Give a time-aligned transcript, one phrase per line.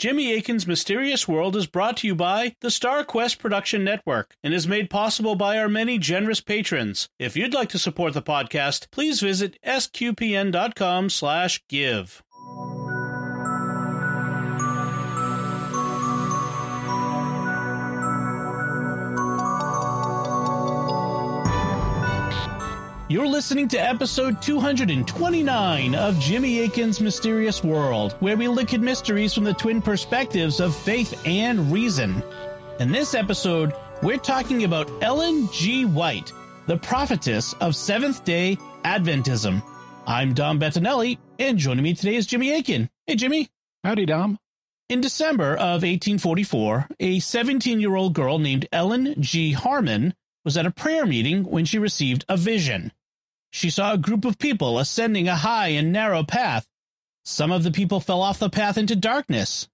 [0.00, 4.54] Jimmy Akin's Mysterious World is brought to you by the Star Quest Production Network and
[4.54, 7.10] is made possible by our many generous patrons.
[7.18, 12.22] If you'd like to support the podcast, please visit sqpn.com/give.
[23.10, 29.34] You're listening to episode 229 of Jimmy Akin's Mysterious World, where we look at mysteries
[29.34, 32.22] from the twin perspectives of faith and reason.
[32.78, 35.86] In this episode, we're talking about Ellen G.
[35.86, 36.32] White,
[36.68, 39.60] the prophetess of Seventh day Adventism.
[40.06, 42.88] I'm Dom Bettinelli, and joining me today is Jimmy Akin.
[43.08, 43.48] Hey, Jimmy.
[43.82, 44.38] Howdy, Dom.
[44.88, 49.50] In December of 1844, a 17 year old girl named Ellen G.
[49.50, 52.92] Harmon was at a prayer meeting when she received a vision.
[53.50, 56.66] She saw a group of people ascending a high and narrow path.
[57.24, 59.68] Some of the people fell off the path into darkness.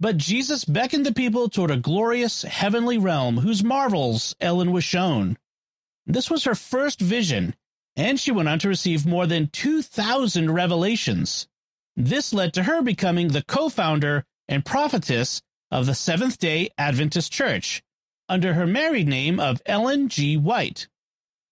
[0.00, 5.36] But Jesus beckoned the people toward a glorious heavenly realm whose marvels Ellen was shown.
[6.06, 7.54] This was her first vision,
[7.96, 11.48] and she went on to receive more than 2,000 revelations.
[11.96, 17.32] This led to her becoming the co founder and prophetess of the Seventh day Adventist
[17.32, 17.82] Church
[18.28, 20.36] under her married name of Ellen G.
[20.36, 20.86] White.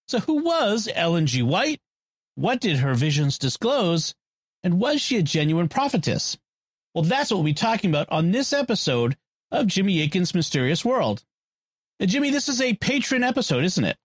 [0.09, 1.43] So, who was Ellen G.
[1.43, 1.81] White?
[2.37, 4.15] What did her visions disclose?
[4.63, 6.37] And was she a genuine prophetess?
[6.95, 9.17] Well, that's what we'll be talking about on this episode
[9.51, 11.25] of Jimmy Akin's Mysterious World.
[12.01, 13.97] Now, Jimmy, this is a patron episode, isn't it?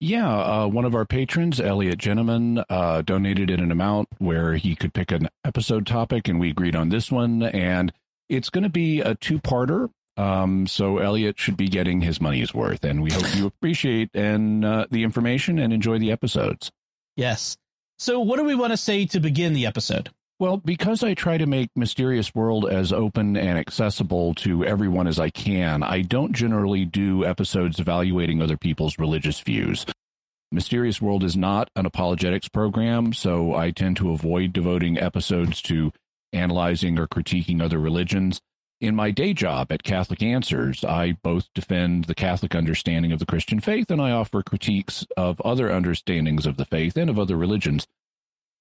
[0.00, 4.74] Yeah, uh, one of our patrons, Elliot Gentleman, uh, donated in an amount where he
[4.74, 7.42] could pick an episode topic, and we agreed on this one.
[7.42, 7.92] And
[8.28, 9.90] it's going to be a two parter.
[10.20, 14.62] Um, so Elliot should be getting his money's worth, and we hope you appreciate and
[14.62, 16.70] uh, the information and enjoy the episodes.
[17.16, 17.56] Yes.
[17.98, 20.10] So, what do we want to say to begin the episode?
[20.38, 25.18] Well, because I try to make Mysterious World as open and accessible to everyone as
[25.18, 29.86] I can, I don't generally do episodes evaluating other people's religious views.
[30.52, 35.92] Mysterious World is not an apologetics program, so I tend to avoid devoting episodes to
[36.34, 38.40] analyzing or critiquing other religions.
[38.80, 43.26] In my day job at Catholic Answers, I both defend the Catholic understanding of the
[43.26, 47.36] Christian faith and I offer critiques of other understandings of the faith and of other
[47.36, 47.86] religions.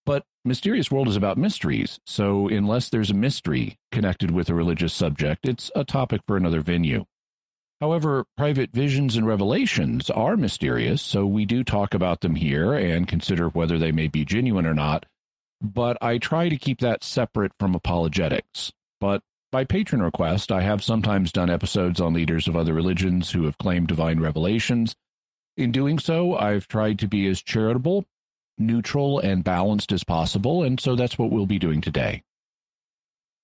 [0.05, 4.91] But Mysterious World is about mysteries, so unless there's a mystery connected with a religious
[4.91, 7.05] subject, it's a topic for another venue.
[7.79, 13.07] However, private visions and revelations are mysterious, so we do talk about them here and
[13.07, 15.05] consider whether they may be genuine or not,
[15.61, 18.73] but I try to keep that separate from apologetics.
[18.99, 19.21] But
[19.51, 23.57] by patron request, I have sometimes done episodes on leaders of other religions who have
[23.57, 24.95] claimed divine revelations.
[25.57, 28.05] In doing so, I've tried to be as charitable,
[28.57, 32.23] neutral, and balanced as possible, and so that's what we'll be doing today.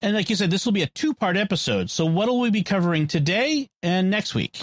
[0.02, 1.90] And like you said, this will be a two part episode.
[1.90, 4.62] So, what will we be covering today and next week?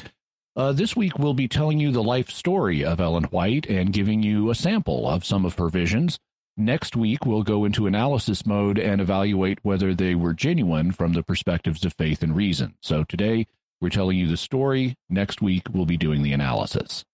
[0.55, 4.23] Uh, this week, we'll be telling you the life story of Ellen White and giving
[4.23, 6.19] you a sample of some of her visions.
[6.57, 11.23] Next week, we'll go into analysis mode and evaluate whether they were genuine from the
[11.23, 12.75] perspectives of faith and reason.
[12.83, 13.47] So today,
[13.81, 14.97] we're telling you the story.
[15.09, 17.05] Next week, we'll be doing the analysis.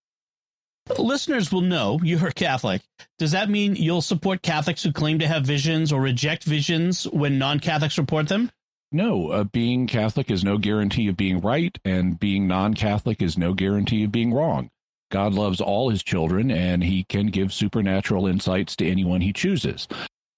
[0.99, 2.83] Listeners will know you're Catholic.
[3.19, 7.39] Does that mean you'll support Catholics who claim to have visions or reject visions when
[7.39, 8.51] non Catholics report them?
[8.91, 13.39] No, uh, being Catholic is no guarantee of being right, and being non Catholic is
[13.39, 14.71] no guarantee of being wrong.
[15.11, 19.89] God loves all his children, and he can give supernatural insights to anyone he chooses.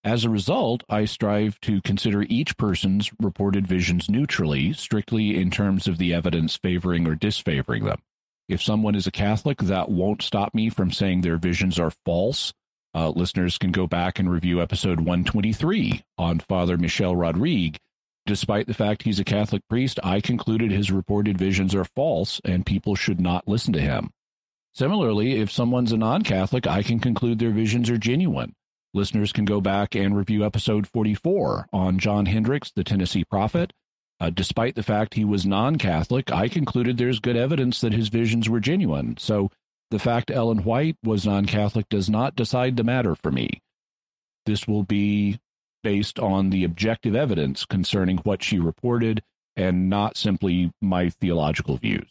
[0.03, 5.87] As a result, I strive to consider each person's reported visions neutrally, strictly in terms
[5.87, 8.01] of the evidence favoring or disfavoring them.
[8.49, 12.53] If someone is a Catholic, that won't stop me from saying their visions are false.
[12.95, 17.77] Uh, listeners can go back and review episode 123 on Father Michel Rodrigue.
[18.27, 22.67] Despite the fact he's a Catholic priest, I concluded his reported visions are false and
[22.67, 24.11] people should not listen to him.
[24.73, 28.55] Similarly, if someone's a non Catholic, I can conclude their visions are genuine.
[28.93, 33.73] Listeners can go back and review episode 44 on John Hendrix, the Tennessee prophet.
[34.19, 38.09] Uh, despite the fact he was non Catholic, I concluded there's good evidence that his
[38.09, 39.17] visions were genuine.
[39.17, 39.51] So
[39.91, 43.63] the fact Ellen White was non Catholic does not decide the matter for me.
[44.47, 45.41] This will be
[45.83, 49.23] based on the objective evidence concerning what she reported
[49.57, 52.09] and not simply my theological views.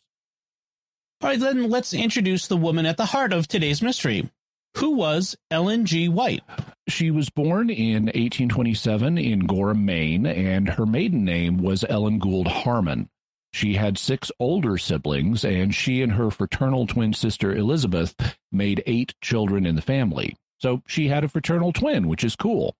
[1.21, 4.30] All right, then let's introduce the woman at the heart of today's mystery.
[4.77, 6.07] Who was Ellen G.
[6.07, 6.44] White?
[6.88, 12.48] She was born in 1827 in Gorham, Maine, and her maiden name was Ellen Gould
[12.48, 13.10] Harmon.
[13.51, 18.16] She had six older siblings, and she and her fraternal twin sister Elizabeth
[18.50, 20.38] made eight children in the family.
[20.60, 22.77] So she had a fraternal twin, which is cool.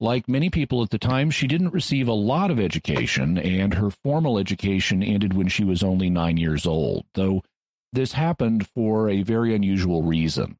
[0.00, 3.88] Like many people at the time, she didn't receive a lot of education, and her
[3.88, 7.42] formal education ended when she was only nine years old, though
[7.94, 10.56] this happened for a very unusual reason.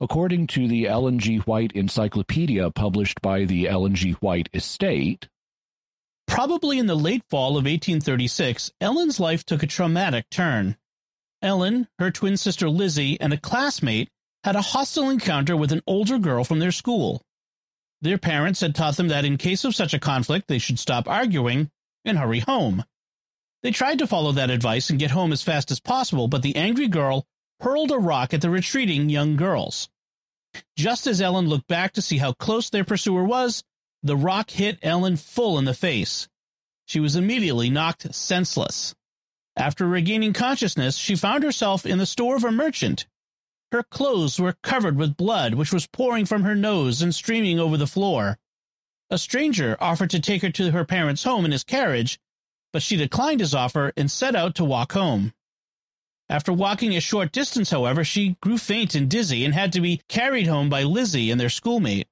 [0.00, 1.38] According to the Ellen G.
[1.38, 4.12] White Encyclopedia published by the Ellen G.
[4.12, 5.28] White Estate,
[6.26, 10.76] Probably in the late fall of 1836, Ellen's life took a traumatic turn.
[11.40, 14.10] Ellen, her twin sister Lizzie, and a classmate
[14.44, 17.22] had a hostile encounter with an older girl from their school.
[18.02, 21.08] Their parents had taught them that in case of such a conflict, they should stop
[21.08, 21.70] arguing
[22.04, 22.84] and hurry home.
[23.62, 26.56] They tried to follow that advice and get home as fast as possible, but the
[26.56, 27.26] angry girl
[27.60, 29.88] hurled a rock at the retreating young girls.
[30.76, 33.64] Just as Ellen looked back to see how close their pursuer was,
[34.02, 36.28] the rock hit Ellen full in the face.
[36.86, 38.94] She was immediately knocked senseless.
[39.56, 43.06] After regaining consciousness, she found herself in the store of a merchant.
[43.72, 47.76] Her clothes were covered with blood, which was pouring from her nose and streaming over
[47.76, 48.38] the floor.
[49.10, 52.20] A stranger offered to take her to her parents' home in his carriage,
[52.76, 55.32] but she declined his offer and set out to walk home.
[56.28, 60.02] After walking a short distance, however, she grew faint and dizzy and had to be
[60.10, 62.06] carried home by Lizzie and their schoolmate.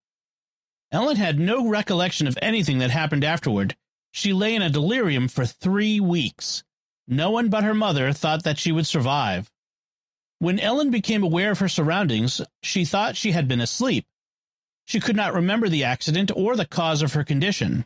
[0.90, 3.76] Ellen had no recollection of anything that happened afterward.
[4.10, 6.64] She lay in a delirium for three weeks.
[7.06, 9.50] No one but her mother thought that she would survive.
[10.38, 14.06] When Ellen became aware of her surroundings, she thought she had been asleep.
[14.86, 17.84] She could not remember the accident or the cause of her condition.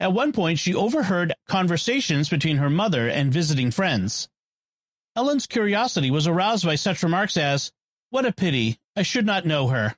[0.00, 4.28] At one point, she overheard conversations between her mother and visiting friends.
[5.16, 7.70] Ellen's curiosity was aroused by such remarks as,
[8.10, 9.94] What a pity, I should not know her.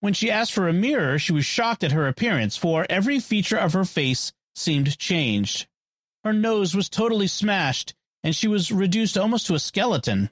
[0.00, 3.56] When she asked for a mirror, she was shocked at her appearance, for every feature
[3.56, 5.66] of her face seemed changed.
[6.24, 10.30] Her nose was totally smashed, and she was reduced almost to a skeleton.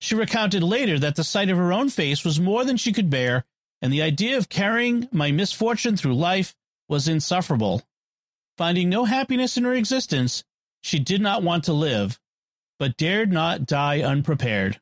[0.00, 3.08] She recounted later that the sight of her own face was more than she could
[3.08, 3.44] bear,
[3.80, 6.56] and the idea of carrying my misfortune through life
[6.88, 7.82] was insufferable.
[8.58, 10.44] Finding no happiness in her existence,
[10.82, 12.18] she did not want to live,
[12.78, 14.80] but dared not die unprepared.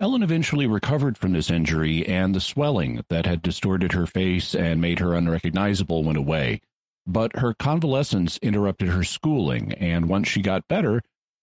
[0.00, 4.80] Ellen eventually recovered from this injury, and the swelling that had distorted her face and
[4.80, 6.60] made her unrecognizable went away.
[7.06, 11.02] But her convalescence interrupted her schooling, and once she got better,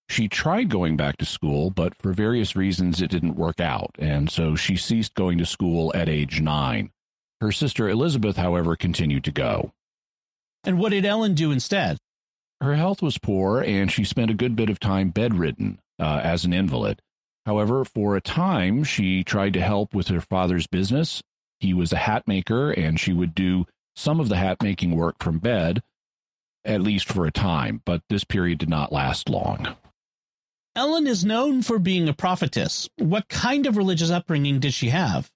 [0.10, 4.30] she tried going back to school, but for various reasons it didn't work out, and
[4.30, 6.92] so she ceased going to school at age nine.
[7.42, 9.74] Her sister Elizabeth, however, continued to go.
[10.68, 11.98] And what did Ellen do instead?
[12.60, 16.44] Her health was poor, and she spent a good bit of time bedridden uh, as
[16.44, 17.02] an invalid.
[17.46, 21.24] However, for a time, she tried to help with her father's business.
[21.62, 23.66] He was a hat maker, and she would do
[23.96, 25.82] some of the hat making work from bed,
[26.66, 29.74] at least for a time, but this period did not last long.
[30.76, 32.90] Ellen is known for being a prophetess.
[32.98, 35.32] What kind of religious upbringing did she have?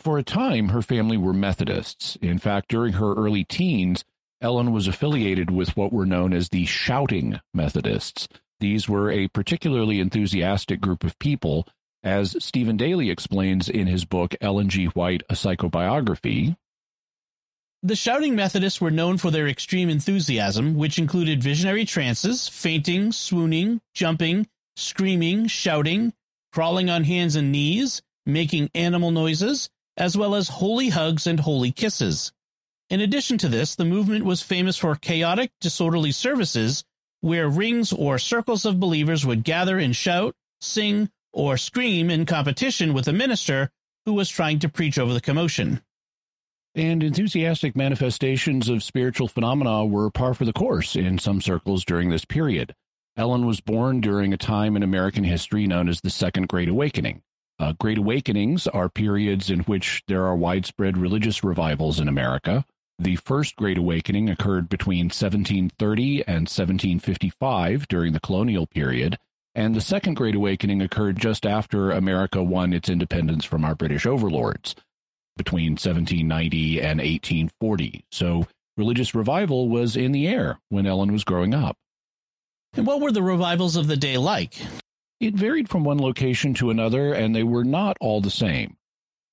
[0.00, 2.18] For a time, her family were Methodists.
[2.20, 4.04] In fact, during her early teens,
[4.46, 8.28] Ellen was affiliated with what were known as the Shouting Methodists.
[8.60, 11.66] These were a particularly enthusiastic group of people,
[12.04, 14.84] as Stephen Daily explains in his book Ellen G.
[14.84, 16.56] White, A Psychobiography.
[17.82, 23.80] The shouting Methodists were known for their extreme enthusiasm, which included visionary trances, fainting, swooning,
[23.94, 24.46] jumping,
[24.76, 26.12] screaming, shouting,
[26.52, 31.72] crawling on hands and knees, making animal noises, as well as holy hugs and holy
[31.72, 32.30] kisses.
[32.88, 36.84] In addition to this, the movement was famous for chaotic, disorderly services
[37.20, 42.94] where rings or circles of believers would gather and shout, sing, or scream in competition
[42.94, 43.70] with a minister
[44.04, 45.82] who was trying to preach over the commotion.
[46.76, 52.10] And enthusiastic manifestations of spiritual phenomena were par for the course in some circles during
[52.10, 52.74] this period.
[53.16, 57.22] Ellen was born during a time in American history known as the Second Great Awakening.
[57.58, 62.64] Uh, Great Awakenings are periods in which there are widespread religious revivals in America.
[62.98, 69.18] The First Great Awakening occurred between 1730 and 1755 during the colonial period,
[69.54, 74.06] and the Second Great Awakening occurred just after America won its independence from our British
[74.06, 74.74] overlords
[75.36, 78.04] between 1790 and 1840.
[78.10, 78.46] So
[78.78, 81.76] religious revival was in the air when Ellen was growing up.
[82.74, 84.54] And what were the revivals of the day like?
[85.20, 88.76] It varied from one location to another, and they were not all the same.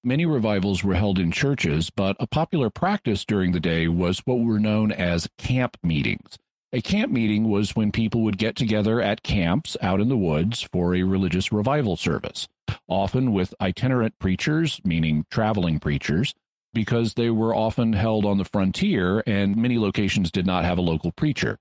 [0.05, 4.41] Many revivals were held in churches, but a popular practice during the day was what
[4.41, 6.38] were known as camp meetings.
[6.74, 10.62] A camp meeting was when people would get together at camps out in the woods
[10.62, 12.50] for a religious revival service,
[12.89, 16.33] often with itinerant preachers, meaning traveling preachers,
[16.74, 20.81] because they were often held on the frontier and many locations did not have a
[20.81, 21.60] local preacher.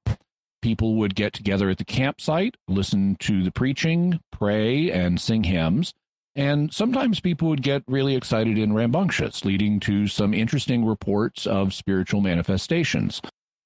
[0.63, 5.95] People would get together at the campsite, listen to the preaching, pray, and sing hymns.
[6.35, 11.75] And sometimes people would get really excited and rambunctious, leading to some interesting reports of
[11.75, 13.21] spiritual manifestations.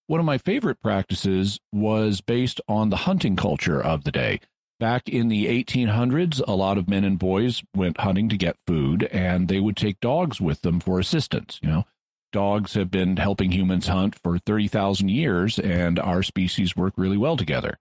[0.09, 4.41] One of my favorite practices was based on the hunting culture of the day.
[4.79, 9.05] Back in the 1800s, a lot of men and boys went hunting to get food,
[9.05, 11.59] and they would take dogs with them for assistance.
[11.63, 11.85] You know,
[12.33, 17.37] dogs have been helping humans hunt for 30,000 years, and our species work really well
[17.37, 17.79] together.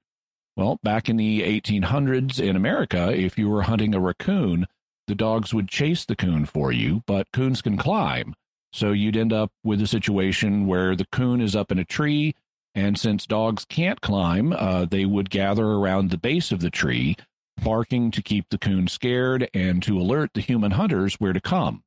[0.55, 4.67] Well, back in the 1800s in America, if you were hunting a raccoon,
[5.07, 8.33] the dogs would chase the coon for you, but coons can climb.
[8.73, 12.35] So you'd end up with a situation where the coon is up in a tree,
[12.73, 17.15] and since dogs can't climb, uh, they would gather around the base of the tree,
[17.63, 21.83] barking to keep the coon scared and to alert the human hunters where to come.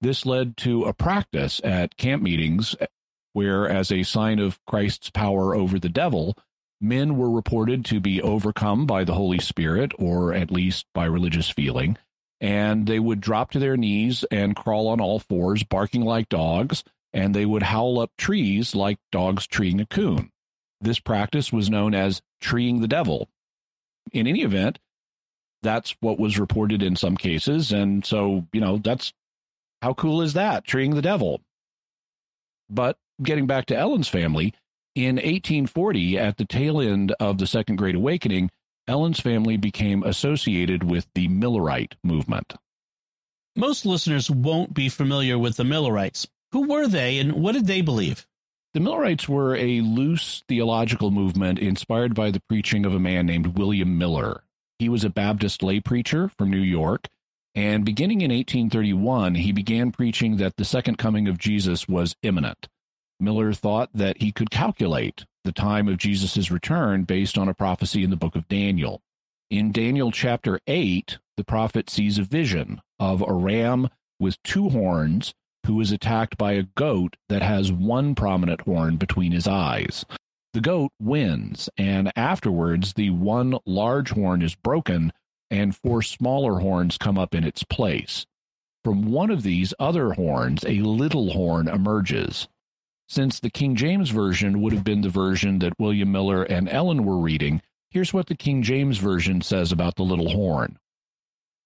[0.00, 2.74] This led to a practice at camp meetings
[3.32, 6.36] where, as a sign of Christ's power over the devil,
[6.80, 11.48] men were reported to be overcome by the Holy Spirit, or at least by religious
[11.48, 11.96] feeling,
[12.40, 16.84] and they would drop to their knees and crawl on all fours, barking like dogs,
[17.12, 20.30] and they would howl up trees like dogs treeing a coon.
[20.80, 23.28] This practice was known as treeing the devil.
[24.12, 24.78] In any event,
[25.62, 27.72] that's what was reported in some cases.
[27.72, 29.12] And so, you know, that's
[29.82, 31.40] how cool is that, treeing the devil?
[32.68, 34.54] But getting back to Ellen's family,
[34.94, 38.50] in 1840, at the tail end of the Second Great Awakening,
[38.88, 42.54] Ellen's family became associated with the Millerite movement.
[43.56, 46.26] Most listeners won't be familiar with the Millerites.
[46.52, 48.26] Who were they and what did they believe?
[48.74, 53.58] The Millerites were a loose theological movement inspired by the preaching of a man named
[53.58, 54.44] William Miller.
[54.78, 57.08] He was a Baptist lay preacher from New York,
[57.54, 62.68] and beginning in 1831, he began preaching that the second coming of Jesus was imminent.
[63.18, 68.02] Miller thought that he could calculate the time of Jesus' return based on a prophecy
[68.04, 69.00] in the book of Daniel.
[69.48, 73.88] In Daniel chapter 8, the prophet sees a vision of a ram
[74.18, 75.32] with two horns
[75.66, 80.04] who is attacked by a goat that has one prominent horn between his eyes.
[80.52, 85.12] The goat wins, and afterwards, the one large horn is broken
[85.50, 88.26] and four smaller horns come up in its place.
[88.84, 92.48] From one of these other horns, a little horn emerges
[93.08, 97.04] since the King James Version would have been the version that William Miller and Ellen
[97.04, 100.78] were reading, here's what the King James Version says about the little horn.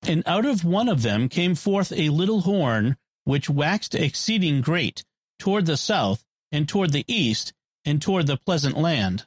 [0.06, 5.04] And out of one of them came forth a little horn, which waxed exceeding great,
[5.38, 7.52] toward the south, and toward the east,
[7.84, 9.26] and toward the pleasant land.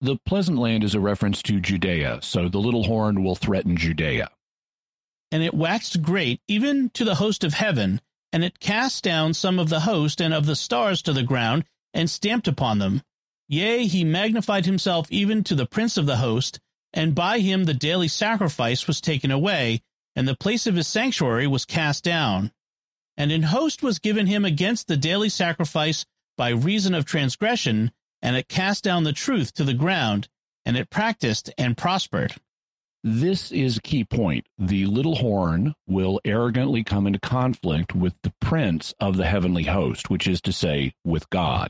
[0.00, 4.30] The pleasant land is a reference to Judea, so the little horn will threaten Judea.
[5.32, 8.00] And it waxed great, even to the host of heaven,
[8.34, 11.64] and it cast down some of the host and of the stars to the ground,
[11.92, 13.00] and stamped upon them.
[13.46, 16.58] Yea, he magnified himself even to the prince of the host,
[16.92, 19.80] and by him the daily sacrifice was taken away,
[20.16, 22.50] and the place of his sanctuary was cast down.
[23.16, 26.04] And an host was given him against the daily sacrifice
[26.36, 30.26] by reason of transgression, and it cast down the truth to the ground,
[30.64, 32.34] and it practiced and prospered.
[33.06, 34.46] This is a key point.
[34.56, 40.08] The little horn will arrogantly come into conflict with the prince of the heavenly host,
[40.08, 41.68] which is to say, with God.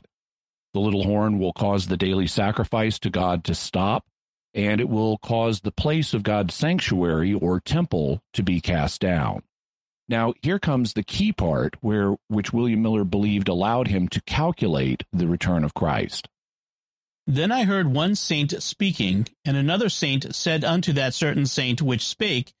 [0.73, 4.05] The little horn will cause the daily sacrifice to God to stop,
[4.53, 9.41] and it will cause the place of God's sanctuary or temple to be cast down.
[10.07, 15.03] Now, here comes the key part where which William Miller believed allowed him to calculate
[15.11, 16.29] the return of Christ.
[17.27, 22.05] Then I heard one saint speaking, and another saint said unto that certain saint which
[22.05, 22.53] spake,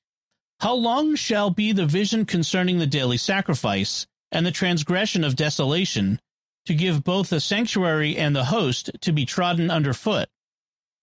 [0.59, 6.19] How long shall be the vision concerning the daily sacrifice, and the transgression of desolation,
[6.65, 10.29] to give both the sanctuary and the host to be trodden under foot?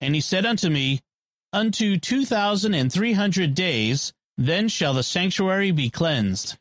[0.00, 1.00] And he said unto me,
[1.52, 6.56] Unto two thousand and three hundred days, then shall the sanctuary be cleansed.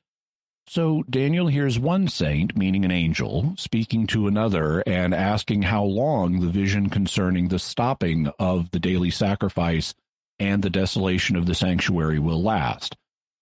[0.71, 6.39] So Daniel hears one saint, meaning an angel, speaking to another and asking how long
[6.39, 9.93] the vision concerning the stopping of the daily sacrifice
[10.39, 12.95] and the desolation of the sanctuary will last.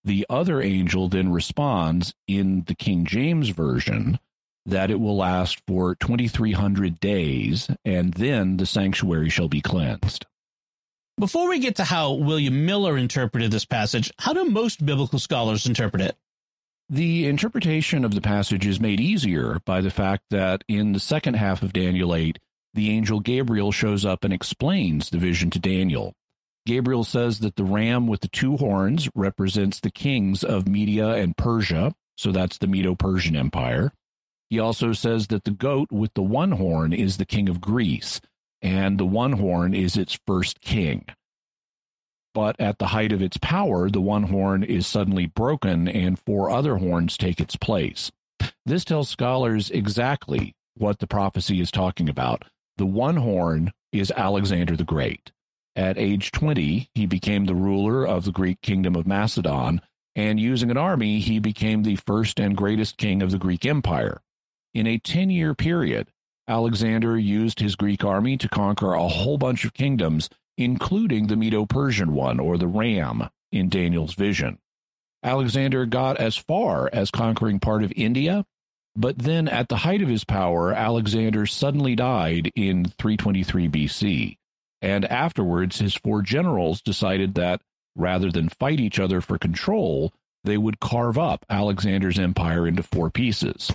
[0.04, 4.18] The other angel then responds in the King James Version
[4.66, 10.26] that it will last for 2300 days and then the sanctuary shall be cleansed.
[11.20, 15.68] Before we get to how William Miller interpreted this passage, how do most biblical scholars
[15.68, 16.18] interpret it?
[16.92, 21.36] The interpretation of the passage is made easier by the fact that in the second
[21.36, 22.40] half of Daniel 8,
[22.74, 26.14] the angel Gabriel shows up and explains the vision to Daniel.
[26.66, 31.38] Gabriel says that the ram with the two horns represents the kings of Media and
[31.38, 33.94] Persia, so that's the Medo Persian Empire.
[34.50, 38.20] He also says that the goat with the one horn is the king of Greece,
[38.64, 41.06] and the one horn is its first king.
[42.40, 46.50] But at the height of its power, the one horn is suddenly broken and four
[46.50, 48.14] other horns take its place.
[48.66, 52.46] This tells scholars exactly what the prophecy is talking about.
[52.78, 55.34] The one horn is Alexander the Great.
[55.76, 59.82] At age 20, he became the ruler of the Greek kingdom of Macedon,
[60.16, 64.22] and using an army, he became the first and greatest king of the Greek Empire.
[64.74, 66.08] In a 10 year period,
[66.48, 70.30] Alexander used his Greek army to conquer a whole bunch of kingdoms,
[70.60, 74.60] including the Medo Persian one, or the Ram, in Daniel's vision.
[75.24, 78.46] Alexander got as far as conquering part of India,
[78.96, 84.38] but then at the height of his power, Alexander suddenly died in 323 BC.
[84.82, 87.62] And afterwards, his four generals decided that
[87.96, 90.14] rather than fight each other for control,
[90.44, 93.72] they would carve up Alexander's empire into four pieces.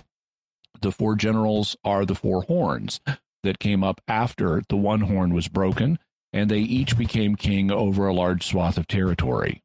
[0.81, 2.99] The four generals are the four horns
[3.43, 5.99] that came up after the one horn was broken,
[6.35, 9.63] and they each became king over a large swath of territory.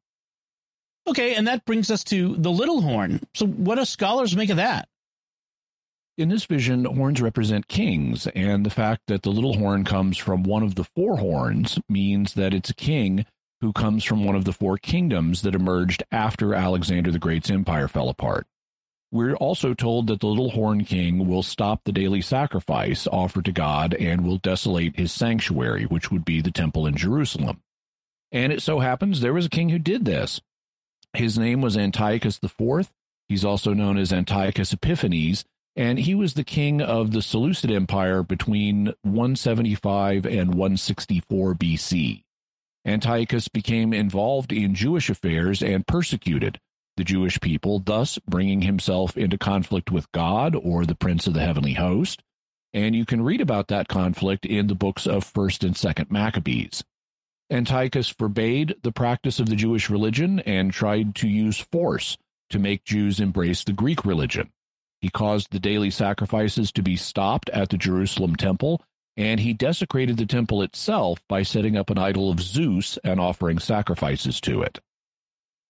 [1.05, 3.19] Okay, and that brings us to the little horn.
[3.35, 4.87] So, what do scholars make of that?
[6.17, 10.43] In this vision, horns represent kings, and the fact that the little horn comes from
[10.43, 13.25] one of the four horns means that it's a king
[13.59, 17.87] who comes from one of the four kingdoms that emerged after Alexander the Great's empire
[17.87, 18.47] fell apart.
[19.11, 23.51] We're also told that the little horn king will stop the daily sacrifice offered to
[23.51, 27.61] God and will desolate his sanctuary, which would be the temple in Jerusalem.
[28.31, 30.39] And it so happens there was a king who did this.
[31.13, 32.89] His name was Antiochus IV.
[33.27, 35.43] He's also known as Antiochus Epiphanes,
[35.75, 42.23] and he was the king of the Seleucid Empire between 175 and 164 BC.
[42.85, 46.59] Antiochus became involved in Jewish affairs and persecuted
[47.01, 51.41] the Jewish people, thus bringing himself into conflict with God or the prince of the
[51.41, 52.21] heavenly host.
[52.73, 56.83] And you can read about that conflict in the books of 1st and 2nd Maccabees.
[57.49, 62.19] Antiochus forbade the practice of the Jewish religion and tried to use force
[62.51, 64.51] to make Jews embrace the Greek religion.
[64.99, 68.83] He caused the daily sacrifices to be stopped at the Jerusalem temple
[69.17, 73.57] and he desecrated the temple itself by setting up an idol of Zeus and offering
[73.57, 74.79] sacrifices to it.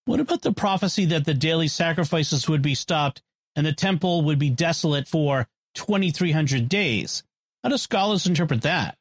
[0.05, 3.21] What about the prophecy that the daily sacrifices would be stopped
[3.55, 7.23] and the temple would be desolate for 2,300 days?
[7.63, 8.97] How do scholars interpret that?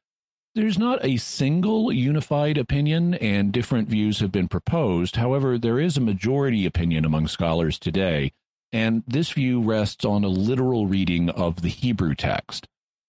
[0.54, 5.16] There's not a single unified opinion, and different views have been proposed.
[5.16, 8.32] However, there is a majority opinion among scholars today,
[8.72, 12.66] and this view rests on a literal reading of the Hebrew text.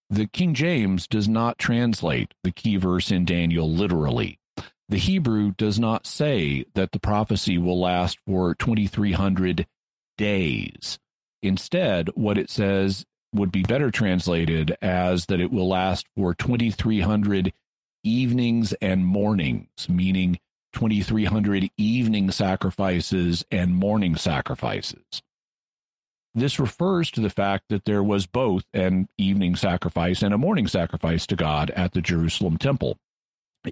[0.08, 4.38] The King James does not translate the key verse in Daniel literally.
[4.92, 9.66] The Hebrew does not say that the prophecy will last for 2300
[10.18, 10.98] days.
[11.42, 17.54] Instead, what it says would be better translated as that it will last for 2300
[18.04, 20.38] evenings and mornings, meaning
[20.74, 25.22] 2300 evening sacrifices and morning sacrifices.
[26.34, 30.66] This refers to the fact that there was both an evening sacrifice and a morning
[30.66, 32.98] sacrifice to God at the Jerusalem temple.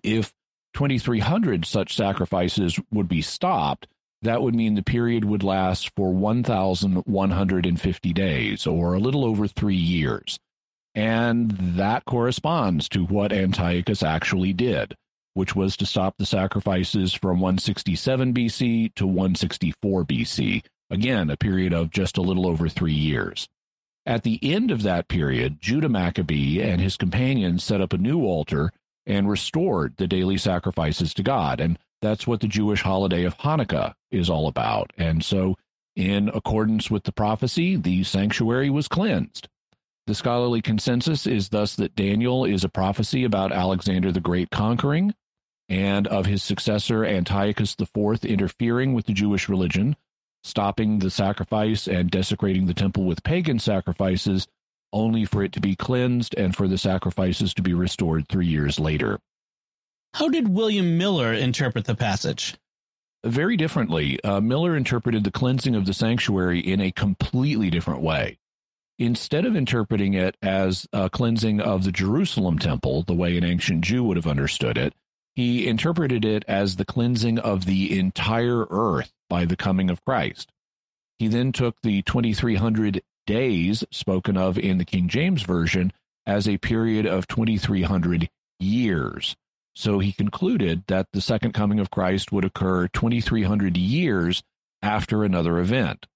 [0.02, 0.32] If
[0.74, 3.86] 2,300 such sacrifices would be stopped,
[4.22, 9.74] that would mean the period would last for 1,150 days, or a little over three
[9.74, 10.38] years.
[10.94, 14.94] And that corresponds to what Antiochus actually did,
[15.34, 21.72] which was to stop the sacrifices from 167 BC to 164 BC, Again, a period
[21.72, 23.48] of just a little over three years.
[24.04, 28.24] At the end of that period, Judah Maccabee and his companions set up a new
[28.24, 28.72] altar
[29.10, 31.60] and restored the daily sacrifices to God.
[31.60, 34.92] And that's what the Jewish holiday of Hanukkah is all about.
[34.96, 35.56] And so,
[35.96, 39.48] in accordance with the prophecy, the sanctuary was cleansed.
[40.06, 45.14] The scholarly consensus is thus that Daniel is a prophecy about Alexander the Great conquering
[45.68, 49.96] and of his successor Antiochus IV interfering with the Jewish religion
[50.42, 54.46] stopping the sacrifice and desecrating the temple with pagan sacrifices,
[54.92, 58.78] only for it to be cleansed and for the sacrifices to be restored three years
[58.78, 59.20] later.
[60.14, 62.56] How did William Miller interpret the passage?
[63.24, 64.22] Very differently.
[64.24, 68.38] Uh, Miller interpreted the cleansing of the sanctuary in a completely different way.
[68.98, 73.82] Instead of interpreting it as a cleansing of the Jerusalem temple, the way an ancient
[73.82, 74.94] Jew would have understood it,
[75.34, 80.50] he interpreted it as the cleansing of the entire earth by the coming of Christ.
[81.18, 85.92] He then took the 2300 days spoken of in the King James Version
[86.26, 89.36] as a period of 2300 years.
[89.72, 94.42] So he concluded that the second coming of Christ would occur 2300 years
[94.82, 96.06] after another event.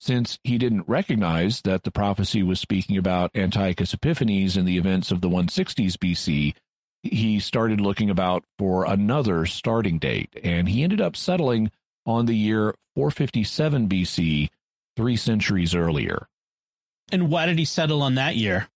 [0.00, 5.12] Since he didn't recognize that the prophecy was speaking about Antiochus Epiphanes and the events
[5.12, 6.54] of the 160s BC,
[7.04, 11.70] he started looking about for another starting date, and he ended up settling
[12.04, 14.48] on the year 457 BC,
[14.96, 16.26] three centuries earlier.
[17.10, 18.68] And why did he settle on that year?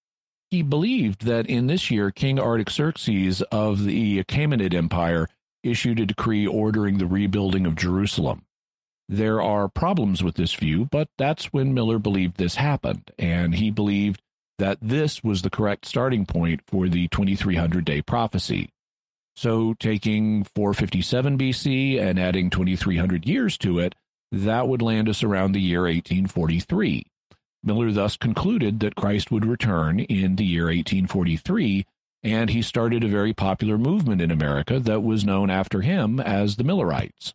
[0.50, 5.28] He believed that in this year, King Artaxerxes of the Achaemenid Empire
[5.62, 8.44] issued a decree ordering the rebuilding of Jerusalem.
[9.08, 13.70] There are problems with this view, but that's when Miller believed this happened, and he
[13.70, 14.22] believed
[14.58, 18.70] that this was the correct starting point for the 2300 day prophecy.
[19.34, 23.94] So, taking 457 BC and adding 2300 years to it,
[24.30, 27.06] that would land us around the year 1843.
[27.64, 31.86] Miller thus concluded that Christ would return in the year 1843,
[32.22, 36.56] and he started a very popular movement in America that was known after him as
[36.56, 37.34] the Millerites.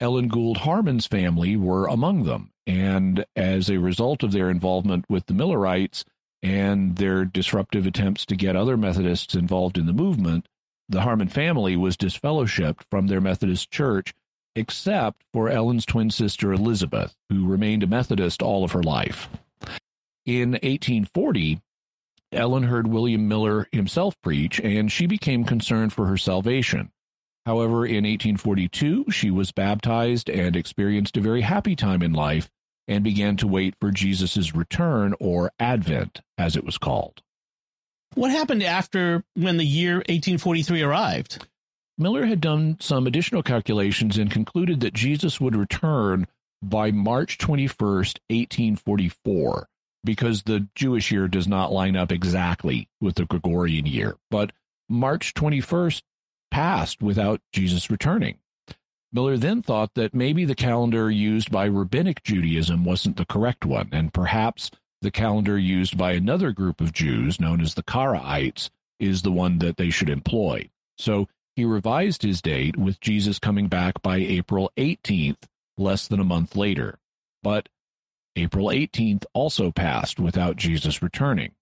[0.00, 5.26] Ellen Gould Harmon's family were among them, and as a result of their involvement with
[5.26, 6.04] the Millerites
[6.42, 10.46] and their disruptive attempts to get other Methodists involved in the movement,
[10.88, 14.14] the Harmon family was disfellowshipped from their Methodist church,
[14.56, 19.28] except for Ellen's twin sister Elizabeth, who remained a Methodist all of her life.
[20.30, 21.60] In 1840,
[22.30, 26.92] Ellen heard William Miller himself preach, and she became concerned for her salvation.
[27.46, 32.48] However, in 1842, she was baptized and experienced a very happy time in life
[32.86, 37.22] and began to wait for Jesus' return, or Advent, as it was called.
[38.14, 41.48] What happened after when the year 1843 arrived?
[41.98, 46.28] Miller had done some additional calculations and concluded that Jesus would return
[46.62, 49.66] by March 21st, 1844,
[50.04, 54.16] because the Jewish year does not line up exactly with the Gregorian year.
[54.30, 54.52] But
[54.88, 56.02] March 21st
[56.50, 58.38] passed without Jesus returning.
[59.12, 63.88] Miller then thought that maybe the calendar used by Rabbinic Judaism wasn't the correct one,
[63.92, 64.70] and perhaps
[65.02, 69.58] the calendar used by another group of Jews, known as the Karaites, is the one
[69.58, 70.70] that they should employ.
[70.98, 75.44] So he revised his date with Jesus coming back by April 18th,
[75.76, 76.98] less than a month later.
[77.42, 77.68] But
[78.36, 81.52] April 18th also passed without Jesus returning.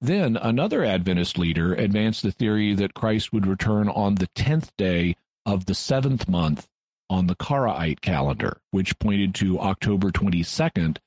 [0.00, 5.16] Then another Adventist leader advanced the theory that Christ would return on the 10th day
[5.46, 6.68] of the seventh month
[7.08, 10.98] on the Karaite calendar, which pointed to October 22nd,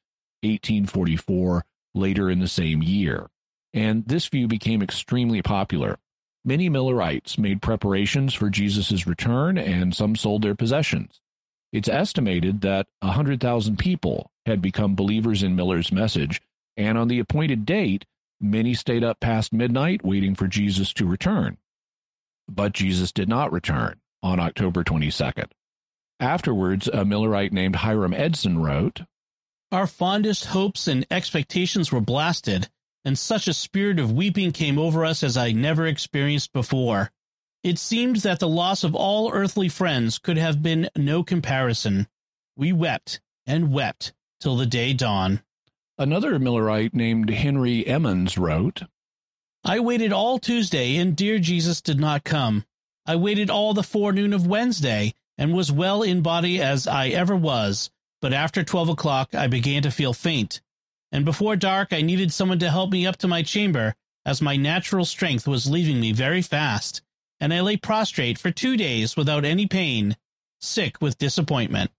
[0.41, 3.27] 1844, later in the same year.
[3.73, 5.97] And this view became extremely popular.
[6.45, 11.19] Many Millerites made preparations for Jesus' return, and some sold their possessions.
[11.73, 16.41] It's estimated that 100,000 people had become believers in Miller's message,
[16.75, 18.05] and on the appointed date,
[18.39, 21.57] many stayed up past midnight waiting for Jesus to return.
[22.47, 25.47] But Jesus did not return on October 22nd.
[26.19, 29.01] Afterwards, a Millerite named Hiram Edson wrote
[29.71, 32.69] Our fondest hopes and expectations were blasted,
[33.05, 37.11] and such a spirit of weeping came over us as I never experienced before.
[37.63, 42.07] It seemed that the loss of all earthly friends could have been no comparison.
[42.55, 45.41] We wept and wept till the day dawn.
[45.97, 48.83] Another Millerite named Henry Emmons wrote,
[49.63, 52.65] I waited all Tuesday, and dear Jesus did not come.
[53.05, 57.35] I waited all the forenoon of Wednesday, and was well in body as I ever
[57.35, 57.89] was,
[58.21, 60.61] but after twelve o'clock I began to feel faint,
[61.11, 63.95] and before dark I needed someone to help me up to my chamber,
[64.25, 67.01] as my natural strength was leaving me very fast,
[67.39, 70.17] and I lay prostrate for two days without any pain,
[70.59, 71.91] sick with disappointment.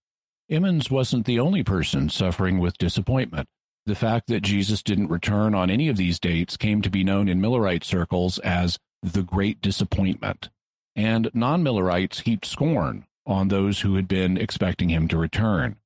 [0.50, 3.46] Emmons wasn't the only person suffering with disappointment.
[3.84, 7.28] The fact that Jesus didn't return on any of these dates came to be known
[7.28, 10.48] in Millerite circles as the Great Disappointment,
[10.96, 15.76] and non Millerites heaped scorn on those who had been expecting him to return.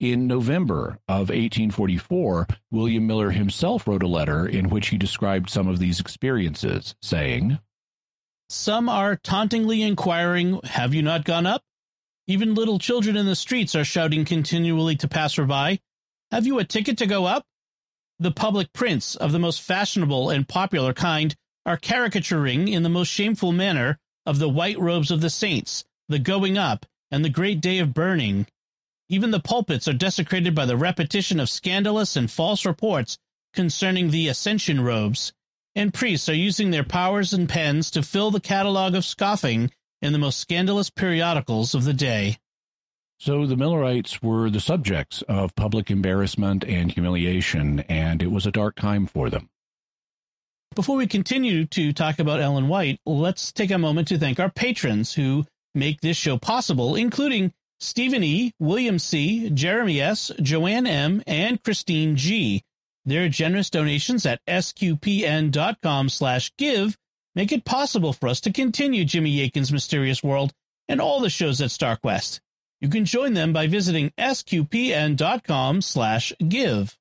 [0.00, 5.66] In November of 1844, William Miller himself wrote a letter in which he described some
[5.66, 7.58] of these experiences, saying,
[8.50, 11.62] Some are tauntingly inquiring, Have you not gone up?
[12.26, 15.80] Even little children in the streets are shouting continually to passerby,
[16.30, 17.44] Have you a ticket to go up?
[18.18, 21.34] The public prints of the most fashionable and popular kind
[21.66, 26.18] are caricaturing in the most shameful manner of the white robes of the saints, the
[26.18, 28.46] going up, and the great day of burning.
[29.10, 33.18] Even the pulpits are desecrated by the repetition of scandalous and false reports
[33.52, 35.34] concerning the ascension robes,
[35.74, 39.70] and priests are using their powers and pens to fill the catalogue of scoffing
[40.04, 42.36] in the most scandalous periodicals of the day.
[43.18, 48.52] So the Millerites were the subjects of public embarrassment and humiliation, and it was a
[48.52, 49.48] dark time for them.
[50.74, 54.50] Before we continue to talk about Ellen White, let's take a moment to thank our
[54.50, 61.22] patrons who make this show possible, including Stephen E., William C., Jeremy S., Joanne M.,
[61.26, 62.62] and Christine G.
[63.06, 66.98] Their generous donations at sqpn.com slash give
[67.34, 70.52] make it possible for us to continue Jimmy Akin's Mysterious World
[70.88, 72.40] and all the shows at StarQuest.
[72.80, 76.96] You can join them by visiting sqpn.com slash give.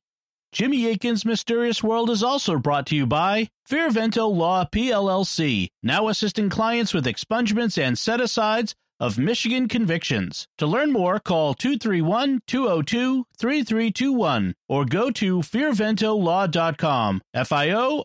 [0.54, 6.50] Jimmy Akin's Mysterious World is also brought to you by Fiorvento Law PLLC, now assisting
[6.50, 10.48] clients with expungements and set-asides of Michigan convictions.
[10.58, 18.04] To learn more, call 231-202-3321 or go to fiorventolaw.com, F-I-O-R-V-E-N-T-O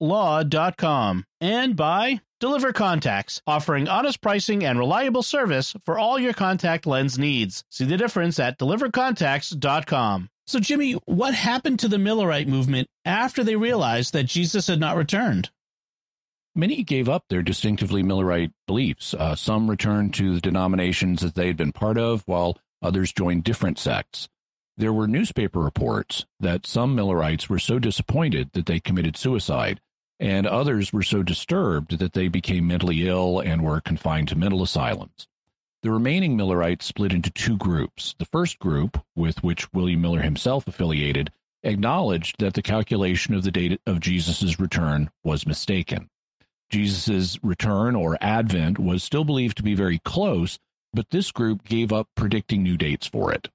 [0.00, 1.24] law.com.
[1.40, 7.18] And by Deliver Contacts, offering honest pricing and reliable service for all your contact lens
[7.18, 7.64] needs.
[7.70, 10.28] See the difference at delivercontacts.com.
[10.46, 14.96] So, Jimmy, what happened to the Millerite movement after they realized that Jesus had not
[14.96, 15.48] returned?
[16.56, 19.12] Many gave up their distinctively Millerite beliefs.
[19.12, 23.42] Uh, some returned to the denominations that they had been part of, while others joined
[23.42, 24.28] different sects.
[24.76, 29.80] There were newspaper reports that some Millerites were so disappointed that they committed suicide,
[30.20, 34.62] and others were so disturbed that they became mentally ill and were confined to mental
[34.62, 35.26] asylums.
[35.82, 38.14] The remaining Millerites split into two groups.
[38.18, 41.32] The first group, with which William Miller himself affiliated,
[41.64, 46.10] acknowledged that the calculation of the date of Jesus' return was mistaken.
[46.74, 50.58] Jesus' return or advent was still believed to be very close,
[50.92, 53.48] but this group gave up predicting new dates for it.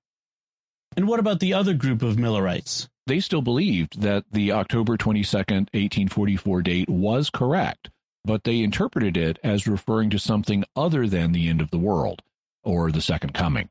[0.95, 2.87] And what about the other group of Millerites?
[3.09, 7.89] they still believed that the October 22nd, 1844 date was correct,
[8.23, 12.21] but they interpreted it as referring to something other than the end of the world
[12.63, 13.67] or the second coming.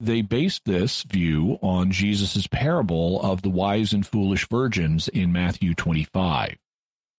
[0.00, 5.74] They based this view on Jesus' parable of the wise and foolish virgins in Matthew
[5.74, 6.56] 25.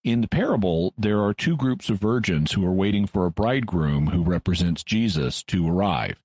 [0.05, 4.07] In the parable, there are two groups of virgins who are waiting for a bridegroom
[4.07, 6.15] who represents Jesus to arrive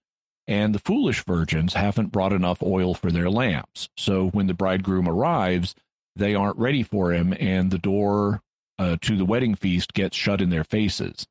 [0.50, 3.88] and the foolish virgins haven't brought enough oil for their lamps.
[3.96, 5.76] So when the bridegroom arrives,
[6.16, 8.42] they aren't ready for him, and the door
[8.76, 11.28] uh, to the wedding feast gets shut in their faces.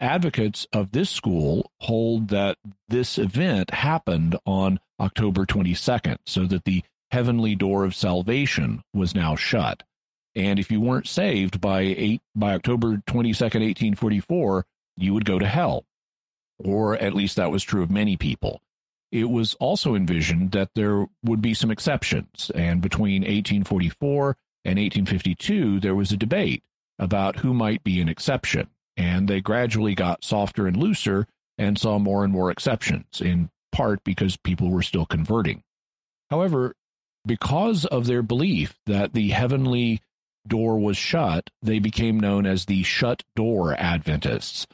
[0.00, 6.82] Advocates of this school hold that this event happened on October 22nd, so that the
[7.10, 9.82] heavenly door of salvation was now shut.
[10.34, 14.64] And if you weren't saved by eight by October 22nd, 1844,
[14.96, 15.84] you would go to hell
[16.64, 18.60] or at least that was true of many people.
[19.10, 25.80] It was also envisioned that there would be some exceptions, and between 1844 and 1852,
[25.80, 26.62] there was a debate
[26.98, 31.26] about who might be an exception, and they gradually got softer and looser
[31.58, 35.62] and saw more and more exceptions, in part because people were still converting.
[36.30, 36.74] However,
[37.26, 40.00] because of their belief that the heavenly
[40.46, 44.66] door was shut, they became known as the shut door Adventists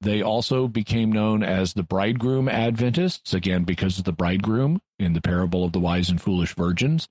[0.00, 5.20] they also became known as the bridegroom Adventists, again, because of the bridegroom in the
[5.20, 7.08] parable of the wise and foolish virgins.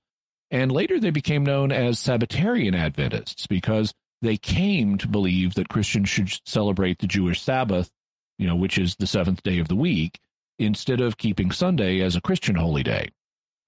[0.50, 6.08] And later they became known as Sabbatarian Adventists because they came to believe that Christians
[6.08, 7.90] should celebrate the Jewish Sabbath,
[8.38, 10.18] you know, which is the seventh day of the week,
[10.58, 13.10] instead of keeping Sunday as a Christian holy day.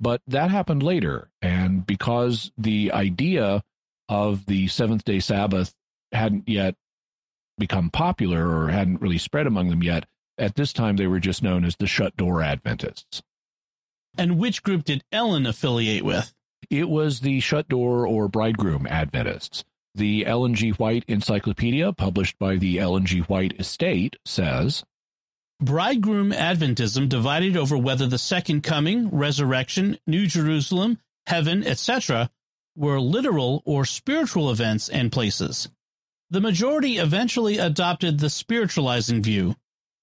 [0.01, 1.29] But that happened later.
[1.43, 3.63] And because the idea
[4.11, 5.73] of the seventh day Sabbath
[6.13, 6.75] hadn't yet
[7.57, 10.05] become popular or hadn't really spread among them yet.
[10.37, 13.23] At this time, they were just known as the Shut Door Adventists.
[14.19, 16.35] And which group did Ellen affiliate with?
[16.69, 19.65] It was the Shut Door or Bridegroom Adventists.
[19.95, 20.71] The Ellen G.
[20.71, 23.21] White Encyclopedia, published by the Ellen G.
[23.21, 24.83] White Estate, says
[25.61, 32.31] Bridegroom Adventism divided over whether the second coming, resurrection, New Jerusalem, heaven, etc.,
[32.81, 35.69] were literal or spiritual events and places.
[36.31, 39.55] The majority eventually adopted the spiritualizing view.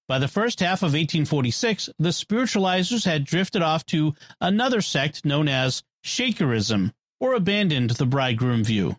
[0.06, 5.48] By the first half of 1846, the spiritualizers had drifted off to another sect known
[5.48, 8.96] as Shakerism, or abandoned the bridegroom view.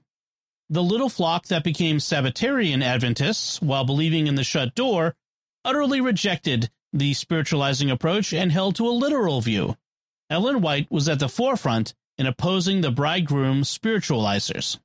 [0.70, 5.16] The little flock that became Sabbatarian Adventists, while believing in the shut door,
[5.64, 9.78] utterly rejected the spiritualizing approach and held to a literal view.
[10.30, 14.78] Ellen White was at the forefront in opposing the bridegroom spiritualizers.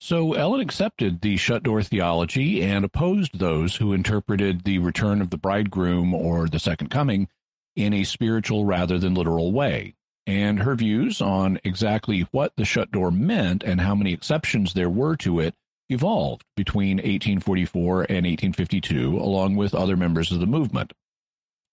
[0.00, 5.28] So Ellen accepted the shut door theology and opposed those who interpreted the return of
[5.28, 7.28] the bridegroom or the second coming
[7.76, 9.94] in a spiritual rather than literal way.
[10.26, 14.88] And her views on exactly what the shut door meant and how many exceptions there
[14.88, 15.54] were to it
[15.90, 20.94] evolved between 1844 and 1852, along with other members of the movement.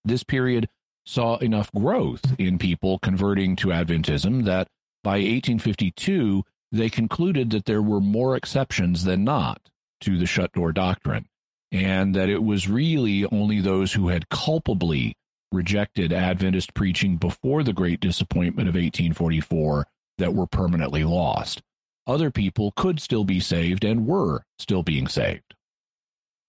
[0.03, 0.67] This period
[1.05, 4.67] saw enough growth in people converting to Adventism that
[5.07, 6.43] by 1852,
[6.73, 9.69] they concluded that there were more exceptions than not
[10.01, 11.29] to the shut door doctrine,
[11.71, 15.15] and that it was really only those who had culpably
[15.49, 21.61] rejected Adventist preaching before the Great Disappointment of 1844 that were permanently lost.
[22.05, 25.53] other people could still be saved and were still being saved.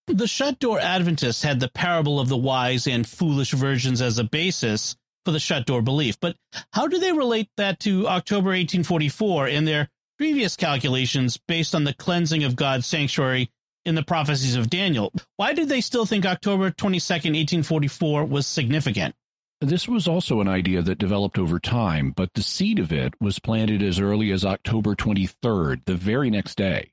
[0.09, 4.25] The shut door Adventists had the parable of the wise and foolish virgins as a
[4.25, 6.19] basis for the shut door belief.
[6.21, 6.37] But
[6.73, 11.95] how do they relate that to October 1844 in their previous calculations based on the
[11.95, 13.51] cleansing of God's sanctuary
[13.85, 15.13] in the prophecies of Daniel?
[15.37, 19.15] Why did they still think October 22nd, 1844 was significant?
[19.61, 23.41] This was also an idea that developed over time, but the seed of it was
[23.41, 26.93] planted as early as October 23rd, the very next day.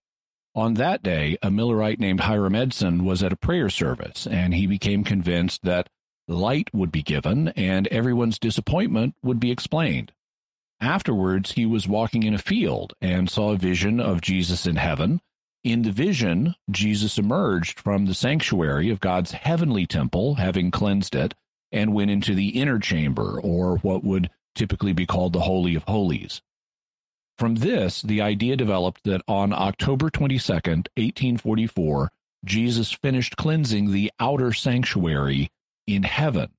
[0.56, 4.66] On that day, a Millerite named Hiram Edson was at a prayer service, and he
[4.66, 5.90] became convinced that
[6.28, 10.12] light would be given and everyone's disappointment would be explained.
[10.82, 15.22] Afterwards, he was walking in a field and saw a vision of Jesus in heaven.
[15.64, 21.34] In the vision, Jesus emerged from the sanctuary of God's heavenly temple, having cleansed it,
[21.72, 25.84] and went into the inner chamber, or what would typically be called the Holy of
[25.84, 26.42] Holies.
[27.38, 32.12] From this, the idea developed that on October 22, 1844,
[32.46, 35.50] Jesus finished cleansing the outer sanctuary
[35.88, 36.52] in heaven.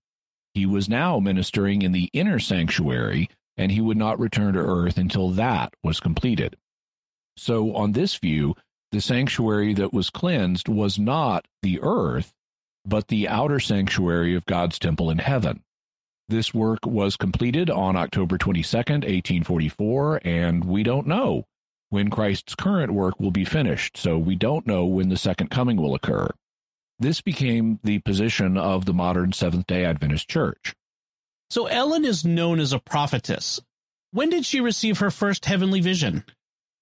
[0.54, 4.96] He was now ministering in the inner sanctuary, and he would not return to earth
[4.96, 6.56] until that was completed.
[7.36, 8.54] So, on this view,
[8.92, 12.32] the sanctuary that was cleansed was not the earth,
[12.86, 15.62] but the outer sanctuary of God's temple in heaven.
[16.28, 21.44] This work was completed on October 22nd, 1844, and we don't know
[21.90, 25.76] when Christ's current work will be finished, so we don't know when the second coming
[25.76, 26.30] will occur.
[26.98, 30.74] This became the position of the modern Seventh day Adventist Church.
[31.50, 33.61] So Ellen is known as a prophetess.
[34.12, 36.24] When did she receive her first heavenly vision?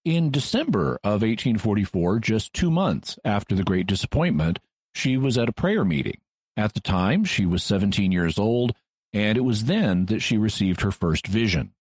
[0.04, 4.58] In December of 1844, just two months after the Great Disappointment,
[4.94, 6.18] she was at a prayer meeting.
[6.56, 8.74] At the time, she was 17 years old
[9.14, 11.72] and it was then that she received her first vision.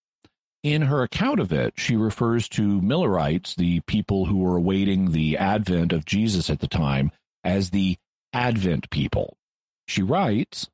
[0.61, 5.37] In her account of it, she refers to Millerites, the people who were awaiting the
[5.37, 7.11] advent of Jesus at the time,
[7.43, 7.97] as the
[8.33, 9.37] Advent people.
[9.87, 10.67] She writes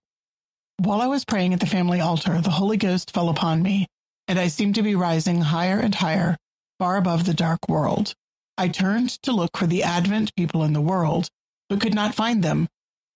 [0.78, 3.88] While I was praying at the family altar, the Holy Ghost fell upon me,
[4.28, 6.38] and I seemed to be rising higher and higher,
[6.80, 8.14] far above the dark world.
[8.58, 11.30] I turned to look for the Advent people in the world,
[11.68, 12.68] but could not find them,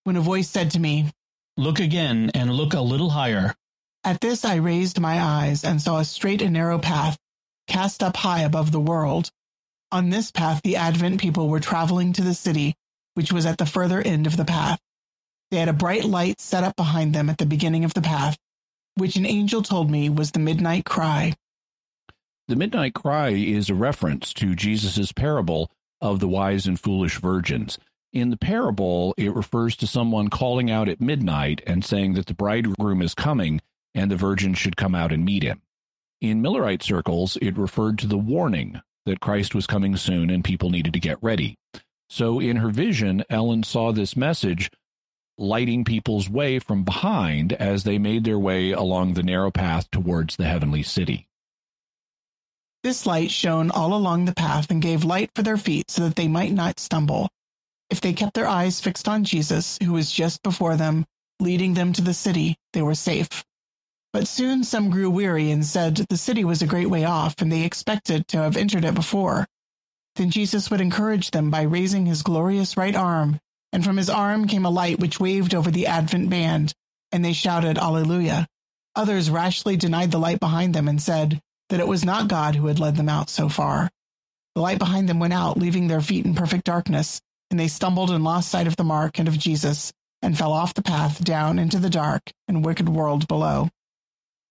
[0.03, 1.11] when a voice said to me,
[1.55, 3.55] Look again and look a little higher.
[4.03, 7.17] At this I raised my eyes and saw a straight and narrow path
[7.67, 9.31] cast up high above the world.
[9.91, 12.75] On this path the Advent people were traveling to the city,
[13.13, 14.79] which was at the further end of the path.
[15.51, 18.37] They had a bright light set up behind them at the beginning of the path,
[18.95, 21.33] which an angel told me was the midnight cry.
[22.47, 25.71] The midnight cry is a reference to Jesus' parable
[26.01, 27.79] of the wise and foolish virgins.
[28.11, 32.33] In the parable, it refers to someone calling out at midnight and saying that the
[32.33, 33.61] bridegroom is coming
[33.95, 35.61] and the virgin should come out and meet him.
[36.19, 40.69] In Millerite circles, it referred to the warning that Christ was coming soon and people
[40.69, 41.57] needed to get ready.
[42.09, 44.69] So in her vision, Ellen saw this message
[45.37, 50.35] lighting people's way from behind as they made their way along the narrow path towards
[50.35, 51.27] the heavenly city.
[52.83, 56.15] This light shone all along the path and gave light for their feet so that
[56.15, 57.29] they might not stumble.
[57.89, 61.05] If they kept their eyes fixed on Jesus, who was just before them,
[61.39, 63.43] leading them to the city, they were safe.
[64.11, 67.51] But soon some grew weary and said the city was a great way off and
[67.51, 69.47] they expected to have entered it before.
[70.15, 73.39] Then Jesus would encourage them by raising his glorious right arm,
[73.71, 76.73] and from his arm came a light which waved over the Advent band,
[77.11, 78.47] and they shouted, Alleluia.
[78.95, 82.67] Others rashly denied the light behind them and said that it was not God who
[82.67, 83.89] had led them out so far.
[84.53, 88.11] The light behind them went out, leaving their feet in perfect darkness, and they stumbled
[88.11, 91.57] and lost sight of the mark and of Jesus, and fell off the path down
[91.57, 93.69] into the dark and wicked world below.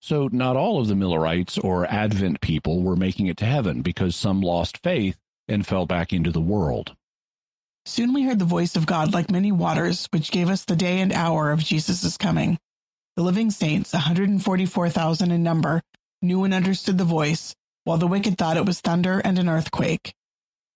[0.01, 4.17] So, not all of the Millerites or Advent people were making it to heaven because
[4.17, 6.95] some lost faith and fell back into the world.
[7.85, 11.01] Soon we heard the voice of God like many waters, which gave us the day
[11.01, 12.57] and hour of Jesus' coming.
[13.17, 15.81] The living saints, 144,000 in number,
[16.21, 20.13] knew and understood the voice, while the wicked thought it was thunder and an earthquake.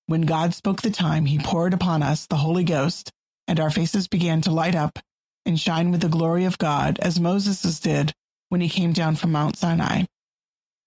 [0.08, 3.12] When God spoke the time, he poured upon us the Holy Ghost,
[3.47, 4.99] and our faces began to light up
[5.45, 8.13] and shine with the glory of God, as Moses' did
[8.49, 10.03] when he came down from Mount Sinai.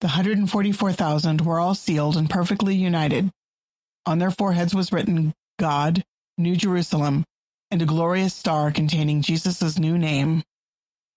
[0.01, 3.31] The 144,000 were all sealed and perfectly united.
[4.07, 6.03] On their foreheads was written, God,
[6.39, 7.25] New Jerusalem,
[7.71, 10.43] and a glorious star containing Jesus' new name.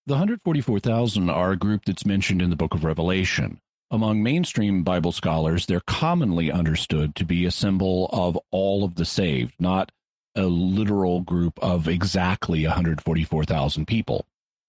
[0.05, 3.59] The 144,000 are a group that's mentioned in the book of Revelation.
[3.89, 9.05] Among mainstream Bible scholars, they're commonly understood to be a symbol of all of the
[9.05, 9.91] saved, not
[10.35, 14.25] a literal group of exactly 144,000 people.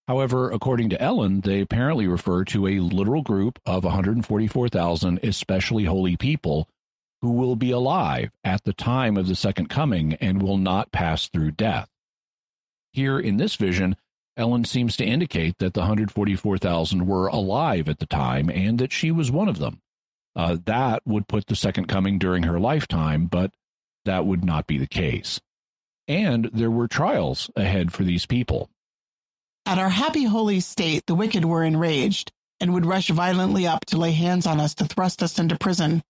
[0.07, 6.17] However, according to Ellen, they apparently refer to a literal group of 144,000 especially holy
[6.17, 6.69] people
[7.25, 11.27] who will be alive at the time of the second coming and will not pass
[11.27, 11.89] through death.
[12.93, 13.97] Here in this vision,
[14.37, 19.11] Ellen seems to indicate that the 144,000 were alive at the time and that she
[19.11, 19.81] was one of them.
[20.37, 23.53] Uh, that would put the second coming during her lifetime, but
[24.05, 25.41] that would not be the case.
[26.07, 28.69] And there were trials ahead for these people.
[29.65, 33.97] At our happy holy state, the wicked were enraged and would rush violently up to
[33.97, 36.03] lay hands on us to thrust us into prison.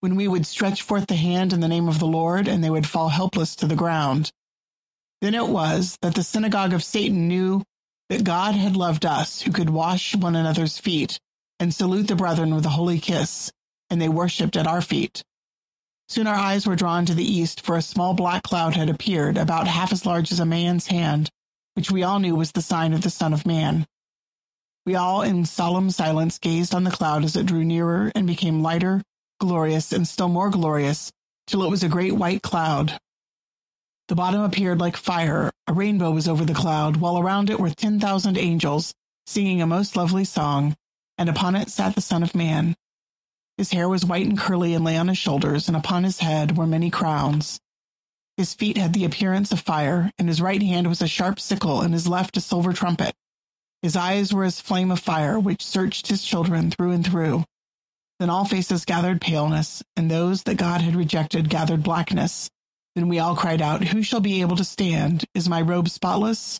[0.00, 2.70] When we would stretch forth the hand in the name of the Lord, and they
[2.70, 4.30] would fall helpless to the ground.
[5.20, 7.62] Then it was that the synagogue of Satan knew
[8.08, 11.18] that God had loved us, who could wash one another's feet
[11.58, 13.50] and salute the brethren with a holy kiss,
[13.90, 15.22] and they worshipped at our feet.
[16.08, 19.36] Soon our eyes were drawn to the east, for a small black cloud had appeared,
[19.36, 21.30] about half as large as a man's hand,
[21.74, 23.86] which we all knew was the sign of the Son of Man.
[24.84, 28.62] We all, in solemn silence, gazed on the cloud as it drew nearer and became
[28.62, 29.02] lighter,
[29.38, 31.12] glorious, and still more glorious,
[31.46, 32.98] till it was a great white cloud.
[34.08, 37.70] The bottom appeared like fire, a rainbow was over the cloud, while around it were
[37.70, 38.94] ten thousand angels,
[39.26, 40.76] singing a most lovely song,
[41.18, 42.76] and upon it sat the Son of Man.
[43.56, 46.56] His hair was white and curly and lay on his shoulders, and upon his head
[46.56, 47.58] were many crowns.
[48.36, 51.80] His feet had the appearance of fire, and his right hand was a sharp sickle,
[51.80, 53.14] and his left a silver trumpet.
[53.82, 57.44] His eyes were as flame of fire, which searched his children through and through.
[58.18, 62.50] Then all faces gathered paleness, and those that God had rejected gathered blackness.
[62.94, 65.24] Then we all cried out, Who shall be able to stand?
[65.34, 66.58] Is my robe spotless?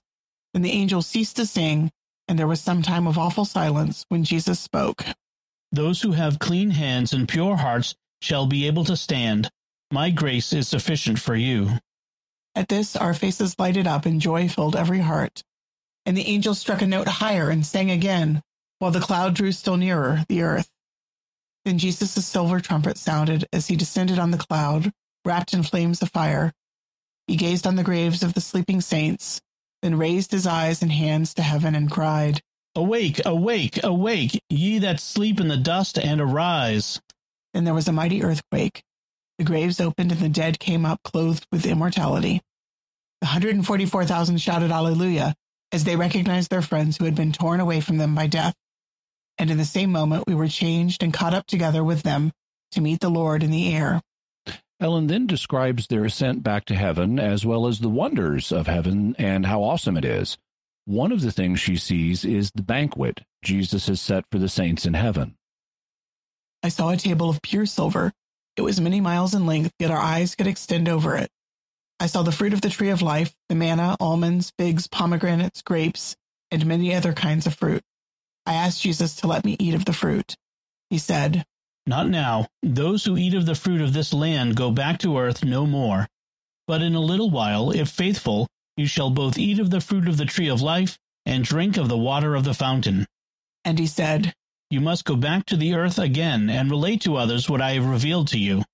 [0.53, 1.91] Then the angels ceased to sing,
[2.29, 5.05] and there was some time of awful silence when Jesus spoke.
[5.73, 9.51] Those who have clean hands and pure hearts shall be able to stand.
[9.91, 11.79] My grace is sufficient for you.
[12.55, 15.43] At this, our faces lighted up and joy filled every heart.
[16.05, 18.43] And the angel struck a note higher and sang again,
[18.79, 20.71] while the cloud drew still nearer the earth.
[21.67, 24.91] Then Jesus' silver trumpet sounded as he descended on the cloud,
[25.27, 26.55] wrapped in flames of fire.
[27.27, 29.43] He gazed on the graves of the sleeping saints,
[29.83, 32.41] then raised his eyes and hands to heaven and cried,
[32.75, 37.03] Awake, awake, awake, ye that sleep in the dust, and arise.
[37.53, 38.83] Then there was a mighty earthquake
[39.39, 42.41] the graves opened and the dead came up clothed with immortality.
[43.21, 45.35] The 144,000 shouted Alleluia
[45.73, 48.55] as they recognized their friends who had been torn away from them by death.
[49.39, 52.33] And in the same moment, we were changed and caught up together with them
[52.73, 54.01] to meet the Lord in the air.
[54.81, 59.15] Ellen then describes their ascent back to heaven as well as the wonders of heaven
[59.19, 60.37] and how awesome it is.
[60.85, 64.87] One of the things she sees is the banquet Jesus has set for the saints
[64.87, 65.37] in heaven.
[66.63, 68.13] I saw a table of pure silver
[68.57, 71.31] it was many miles in length, yet our eyes could extend over it.
[72.01, 76.17] I saw the fruit of the tree of life, the manna, almonds, figs, pomegranates, grapes,
[76.51, 77.83] and many other kinds of fruit.
[78.47, 80.35] I asked Jesus to let me eat of the fruit.
[80.91, 81.45] He said,
[81.87, 82.47] Not now.
[82.63, 86.07] Those who eat of the fruit of this land go back to earth no more.
[86.67, 90.17] But in a little while, if faithful, you shall both eat of the fruit of
[90.17, 93.07] the tree of life and drink of the water of the fountain.
[93.65, 94.33] And he said,
[94.69, 97.87] you must go back to the earth again and relate to others what I have
[97.87, 98.65] revealed to you.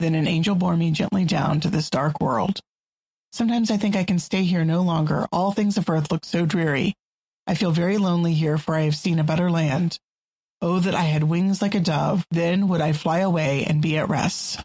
[0.00, 2.58] Then an angel bore me gently down to this dark world.
[3.32, 5.28] Sometimes I think I can stay here no longer.
[5.30, 6.94] All things of earth look so dreary.
[7.46, 9.98] I feel very lonely here, for I have seen a better land.
[10.62, 13.96] Oh, that I had wings like a dove, then would I fly away and be
[13.96, 14.62] at rest.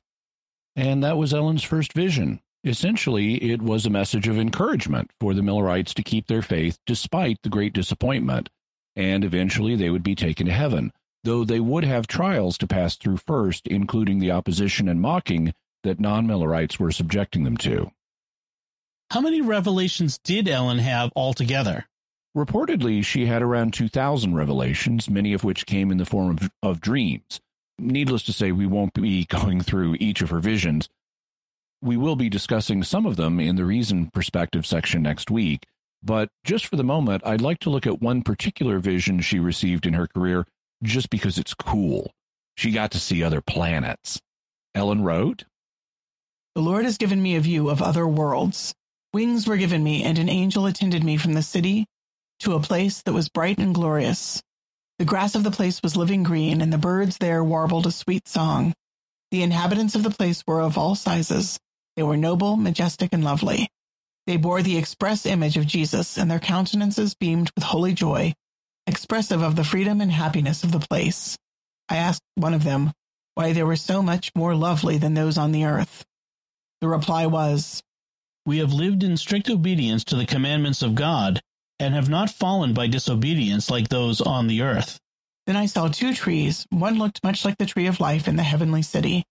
[0.76, 2.42] And that was Ellen's first vision.
[2.64, 7.38] Essentially, it was a message of encouragement for the Millerites to keep their faith despite
[7.44, 8.50] the great disappointment
[8.96, 10.92] and eventually they would be taken to heaven,
[11.24, 15.54] though they would have trials to pass through first, including the opposition and mocking
[15.84, 17.92] that non Millerites were subjecting them to.
[19.12, 21.86] How many revelations did Ellen have altogether?
[22.36, 26.82] Reportedly, she had around 2,000 revelations, many of which came in the form of, of
[26.82, 27.40] dreams.
[27.80, 30.90] Needless to say, we won't be going through each of her visions.
[31.82, 35.66] We will be discussing some of them in the reason perspective section next week,
[36.04, 39.86] but just for the moment, I'd like to look at one particular vision she received
[39.86, 40.46] in her career
[40.84, 42.12] just because it's cool.
[42.58, 44.20] She got to see other planets.
[44.74, 45.46] Ellen wrote,
[46.54, 48.74] The Lord has given me a view of other worlds.
[49.14, 51.86] Wings were given me, and an angel attended me from the city
[52.40, 54.42] to a place that was bright and glorious.
[55.00, 58.28] The grass of the place was living green, and the birds there warbled a sweet
[58.28, 58.74] song.
[59.32, 61.60] The inhabitants of the place were of all sizes.
[61.96, 63.70] They were noble, majestic, and lovely.
[64.28, 68.34] They bore the express image of Jesus, and their countenances beamed with holy joy,
[68.88, 71.38] expressive of the freedom and happiness of the place.
[71.90, 72.92] I asked one of them
[73.36, 76.06] why they were so much more lovely than those on the earth.
[76.82, 77.84] The reply was,
[78.46, 81.42] We have lived in strict obedience to the commandments of God,
[81.80, 85.00] and have not fallen by disobedience like those on the earth.
[85.46, 86.66] Then I saw two trees.
[86.70, 89.24] One looked much like the tree of life in the heavenly city.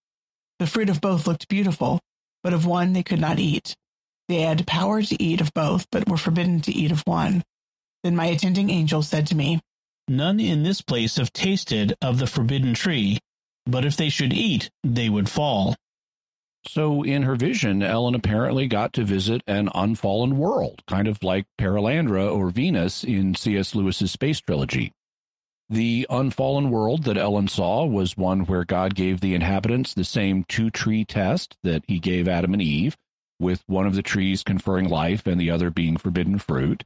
[0.59, 1.99] The fruit of both looked beautiful,
[2.43, 3.75] but of one they could not eat.
[4.27, 7.43] They had power to eat of both, but were forbidden to eat of one.
[8.03, 9.59] Then my attending angel said to me,
[10.07, 13.19] None in this place have tasted of the forbidden tree,
[13.65, 15.75] but if they should eat, they would fall.
[16.67, 21.45] So, in her vision, Ellen apparently got to visit an unfallen world, kind of like
[21.59, 23.75] Perelandra or Venus in C.S.
[23.75, 24.91] Lewis's space trilogy.
[25.69, 30.43] The unfallen world that Ellen saw was one where God gave the inhabitants the same
[30.43, 32.97] two tree test that he gave Adam and Eve,
[33.39, 36.83] with one of the trees conferring life and the other being forbidden fruit.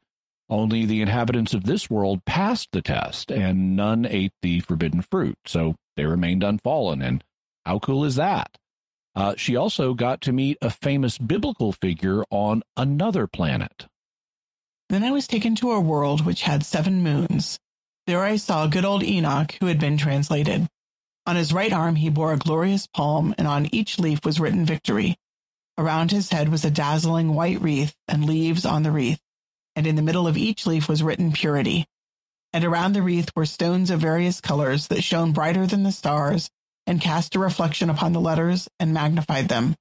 [0.49, 5.37] Only the inhabitants of this world passed the test, and none ate the forbidden fruit,
[5.45, 7.01] so they remained unfallen.
[7.01, 7.23] And
[7.65, 8.57] how cool is that?
[9.15, 13.87] Uh, she also got to meet a famous biblical figure on another planet.
[14.89, 17.59] Then I was taken to a world which had seven moons.
[18.07, 20.67] There I saw good old Enoch, who had been translated.
[21.27, 24.65] On his right arm he bore a glorious palm, and on each leaf was written
[24.65, 25.15] victory.
[25.77, 29.21] Around his head was a dazzling white wreath, and leaves on the wreath,
[29.75, 31.85] and in the middle of each leaf was written purity.
[32.51, 36.49] And around the wreath were stones of various colors that shone brighter than the stars,
[36.87, 39.75] and cast a reflection upon the letters and magnified them.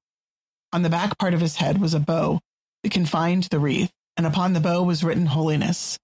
[0.72, 2.40] On the back part of his head was a bow
[2.82, 5.98] that confined the wreath, and upon the bow was written holiness.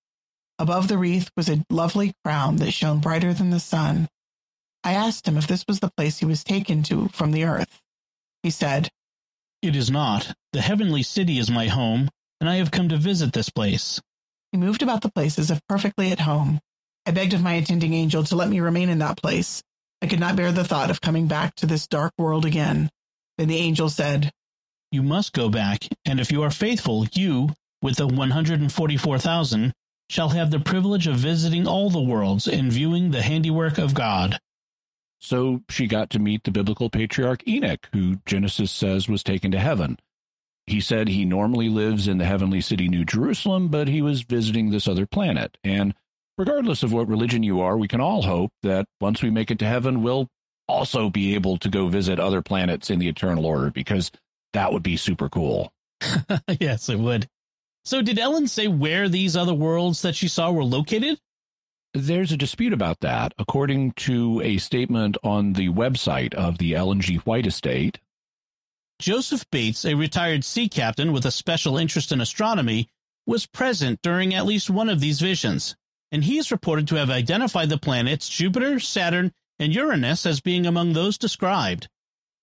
[0.58, 4.08] Above the wreath was a lovely crown that shone brighter than the sun.
[4.84, 7.80] I asked him if this was the place he was taken to from the earth.
[8.42, 8.90] He said,
[9.62, 10.34] It is not.
[10.52, 12.08] The heavenly city is my home,
[12.40, 14.00] and I have come to visit this place.
[14.52, 16.60] He moved about the place as if perfectly at home.
[17.06, 19.62] I begged of my attending angel to let me remain in that place,
[20.04, 22.90] I could not bear the thought of coming back to this dark world again.
[23.38, 24.30] Then the angel said,
[24.92, 29.72] You must go back, and if you are faithful, you, with the 144,000,
[30.10, 34.38] shall have the privilege of visiting all the worlds and viewing the handiwork of God.
[35.20, 39.58] So she got to meet the biblical patriarch Enoch, who Genesis says was taken to
[39.58, 39.98] heaven.
[40.66, 44.68] He said he normally lives in the heavenly city New Jerusalem, but he was visiting
[44.68, 45.56] this other planet.
[45.64, 45.94] And
[46.36, 49.58] regardless of what religion you are, we can all hope that once we make it
[49.60, 50.28] to heaven, we'll
[50.68, 54.10] also be able to go visit other planets in the eternal order because
[54.52, 55.72] that would be super cool.
[56.60, 57.28] yes, it would.
[57.84, 61.18] So, did Ellen say where these other worlds that she saw were located?
[61.92, 63.34] There's a dispute about that.
[63.38, 67.16] According to a statement on the website of the Ellen G.
[67.16, 68.00] White estate,
[68.98, 72.88] Joseph Bates, a retired sea captain with a special interest in astronomy,
[73.26, 75.76] was present during at least one of these visions
[76.14, 80.64] and he is reported to have identified the planets Jupiter, Saturn, and Uranus as being
[80.64, 81.88] among those described.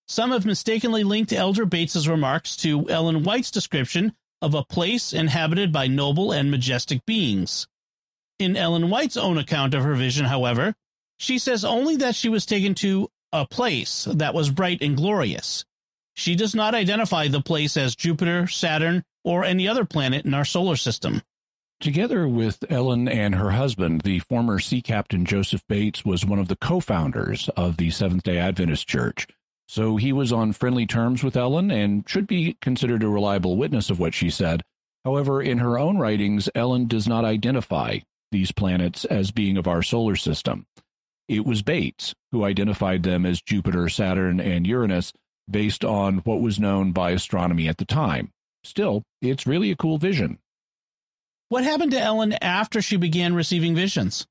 [0.09, 4.11] Some have mistakenly linked Elder Bates's remarks to Ellen White's description
[4.41, 7.65] of a place inhabited by noble and majestic beings.
[8.39, 10.74] In Ellen White's own account of her vision, however,
[11.17, 15.63] she says only that she was taken to a place that was bright and glorious.
[16.13, 20.43] She does not identify the place as Jupiter, Saturn, or any other planet in our
[20.43, 21.22] solar system.
[21.82, 26.47] Together with Ellen and her husband, the former sea captain Joseph Bates was one of
[26.47, 29.25] the co founders of the Seventh day Adventist Church.
[29.67, 33.89] So he was on friendly terms with Ellen and should be considered a reliable witness
[33.89, 34.61] of what she said.
[35.03, 37.97] However, in her own writings, Ellen does not identify
[38.32, 40.67] these planets as being of our solar system.
[41.27, 45.13] It was Bates who identified them as Jupiter, Saturn, and Uranus
[45.49, 48.29] based on what was known by astronomy at the time.
[48.63, 50.38] Still, it's really a cool vision.
[51.52, 54.26] What happened to Ellen after she began receiving visions?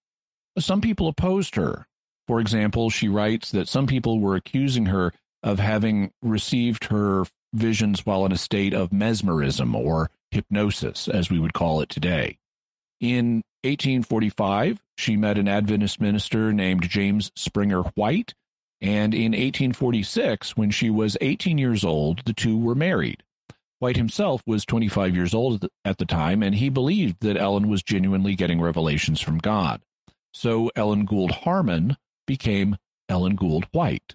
[0.59, 1.87] Some people opposed her.
[2.27, 5.12] For example, she writes that some people were accusing her
[5.43, 11.39] of having received her visions while in a state of mesmerism or hypnosis, as we
[11.39, 12.39] would call it today.
[13.01, 18.33] In 1845, she met an Adventist minister named James Springer White,
[18.81, 23.23] and in 1846, when she was 18 years old, the two were married.
[23.81, 27.83] White himself was 25 years old at the time, and he believed that Ellen was
[27.83, 29.81] genuinely getting revelations from God.
[30.33, 32.76] So Ellen Gould Harmon became
[33.09, 34.14] Ellen Gould White.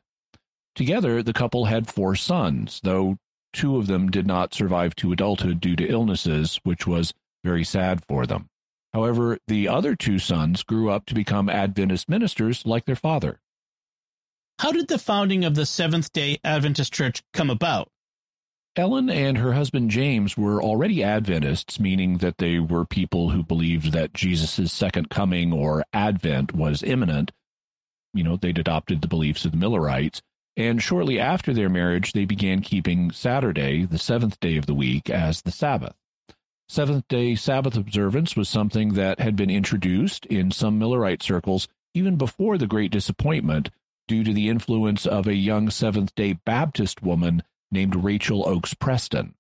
[0.76, 3.18] Together, the couple had four sons, though
[3.54, 7.14] two of them did not survive to adulthood due to illnesses, which was
[7.44, 8.48] very sad for them.
[8.94, 13.40] However, the other two sons grew up to become Adventist ministers like their father.
[14.60, 17.90] How did the founding of the Seventh day Adventist Church come about?
[18.78, 23.94] Ellen and her husband James were already Adventists, meaning that they were people who believed
[23.94, 27.32] that Jesus' second coming or advent was imminent.
[28.14, 30.22] You know, they'd adopted the beliefs of the Millerites.
[30.58, 35.10] And shortly after their marriage, they began keeping Saturday, the seventh day of the week,
[35.10, 35.96] as the Sabbath.
[36.68, 42.18] Seventh day Sabbath observance was something that had been introduced in some Millerite circles even
[42.18, 43.70] before the Great Disappointment,
[44.08, 47.42] due to the influence of a young Seventh day Baptist woman
[47.72, 49.36] named Rachel Oakes Preston.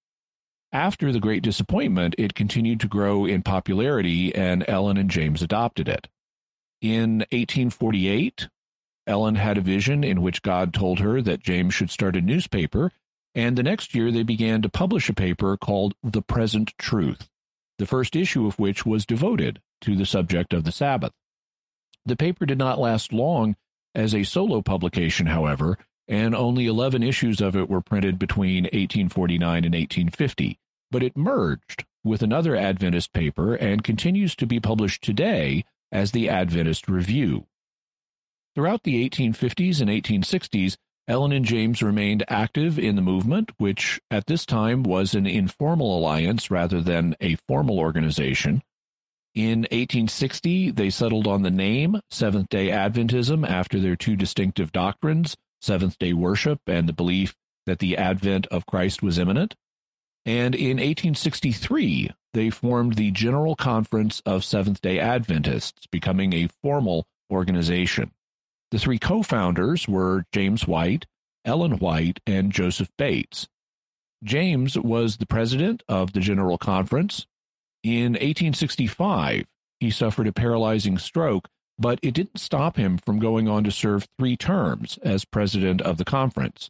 [0.71, 5.87] After the Great Disappointment, it continued to grow in popularity, and Ellen and James adopted
[5.87, 6.09] it.
[6.81, 8.49] In 1848,
[9.07, 12.91] Ellen had a vision in which God told her that James should start a newspaper,
[13.33, 17.29] and the next year they began to publish a paper called The Present Truth,
[17.77, 21.13] the first issue of which was devoted to the subject of the Sabbath.
[22.05, 23.55] The paper did not last long
[23.93, 25.77] as a solo publication, however,
[26.07, 30.59] and only 11 issues of it were printed between 1849 and 1850,
[30.91, 36.29] but it merged with another Adventist paper and continues to be published today as the
[36.29, 37.47] Adventist Review.
[38.53, 40.77] Throughout the 1850s and 1860s,
[41.07, 45.99] Ellen and James remained active in the movement, which at this time was an informal
[45.99, 48.63] alliance rather than a formal organization.
[49.35, 55.35] In 1860, they settled on the name Seventh day Adventism after their two distinctive doctrines
[55.61, 57.35] Seventh day worship and the belief
[57.65, 59.55] that the advent of Christ was imminent.
[60.25, 67.07] And in 1863, they formed the General Conference of Seventh day Adventists, becoming a formal
[67.31, 68.11] organization.
[68.71, 71.05] The three co founders were James White,
[71.43, 73.47] Ellen White, and Joseph Bates.
[74.23, 77.27] James was the president of the General Conference,
[77.85, 79.45] in 1865,
[79.79, 81.47] he suffered a paralyzing stroke,
[81.77, 85.97] but it didn't stop him from going on to serve three terms as president of
[85.97, 86.69] the conference.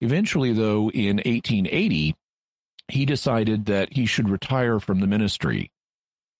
[0.00, 2.16] Eventually, though, in 1880,
[2.88, 5.70] he decided that he should retire from the ministry.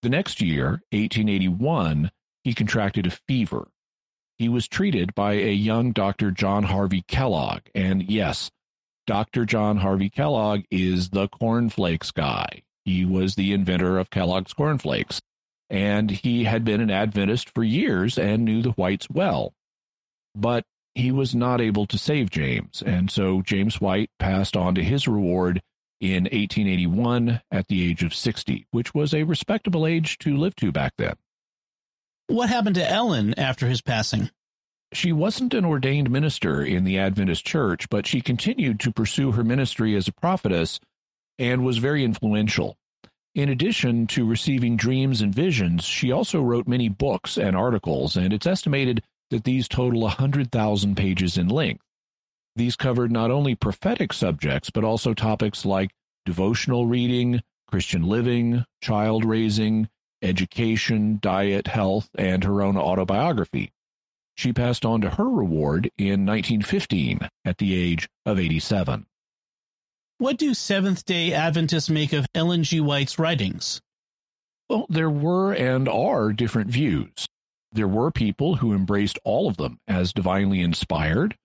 [0.03, 2.11] The next year, 1881,
[2.43, 3.69] he contracted a fever.
[4.39, 6.31] He was treated by a young Dr.
[6.31, 8.51] John Harvey Kellogg, and yes,
[9.07, 9.45] Dr.
[9.45, 12.63] John Harvey Kellogg is the cornflakes guy.
[12.85, 15.21] He was the inventor of Kellogg's Corn Flakes,
[15.71, 19.55] and he had been an Adventist for years and knew the whites well.
[20.35, 20.65] But
[20.95, 25.07] he was not able to save James, and so James White passed on to his
[25.07, 25.63] reward
[26.01, 30.73] in 1881 at the age of 60, which was a respectable age to live to
[30.73, 31.15] back then.
[32.27, 34.31] What happened to Ellen after his passing?
[34.93, 39.45] She wasn't an ordained minister in the Adventist church, but she continued to pursue her
[39.45, 40.81] ministry as a prophetess
[41.39, 42.77] and was very influential.
[43.35, 48.33] In addition to receiving dreams and visions, she also wrote many books and articles, and
[48.33, 51.85] it's estimated that these total 100,000 pages in length.
[52.57, 55.93] These covered not only prophetic subjects, but also topics like
[56.27, 59.89] devotional reading, Christian living, child raising,
[60.23, 63.71] education, diet, health, and her own autobiography.
[64.37, 69.07] She passed on to her reward in 1915 at the age of 87.
[70.21, 72.79] What do Seventh day Adventists make of Ellen G.
[72.79, 73.81] White's writings?
[74.69, 77.27] Well, there were and are different views.
[77.73, 81.37] There were people who embraced all of them as divinely inspired.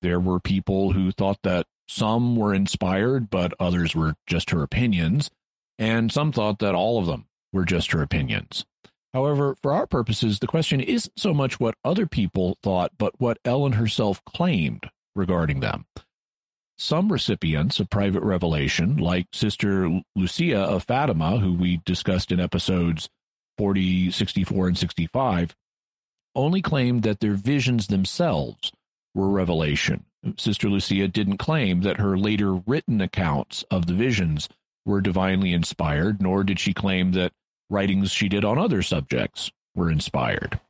[0.00, 5.30] There were people who thought that some were inspired, but others were just her opinions.
[5.78, 8.64] And some thought that all of them were just her opinions.
[9.12, 13.36] However, for our purposes, the question isn't so much what other people thought, but what
[13.44, 15.84] Ellen herself claimed regarding them.
[16.76, 23.08] Some recipients of private revelation, like Sister Lucia of Fatima, who we discussed in episodes
[23.58, 25.54] 40, 64, and 65,
[26.34, 28.72] only claimed that their visions themselves
[29.14, 30.04] were revelation.
[30.36, 34.48] Sister Lucia didn't claim that her later written accounts of the visions
[34.84, 37.32] were divinely inspired, nor did she claim that
[37.70, 40.60] writings she did on other subjects were inspired.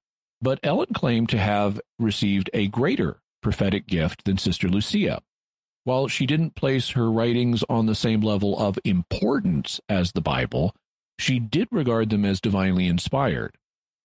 [0.43, 5.21] But Ellen claimed to have received a greater prophetic gift than Sister Lucia.
[5.85, 10.75] While she didn't place her writings on the same level of importance as the Bible,
[11.19, 13.57] she did regard them as divinely inspired.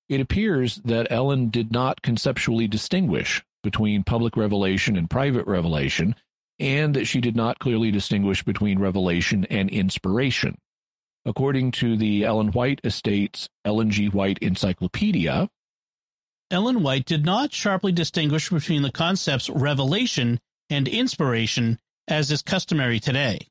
[0.09, 6.15] It appears that Ellen did not conceptually distinguish between public revelation and private revelation,
[6.59, 10.57] and that she did not clearly distinguish between revelation and inspiration.
[11.25, 14.07] According to the Ellen White Estates Ellen G.
[14.07, 15.49] White Encyclopedia,
[16.51, 20.39] Ellen White did not sharply distinguish between the concepts revelation
[20.69, 23.47] and inspiration as is customary today.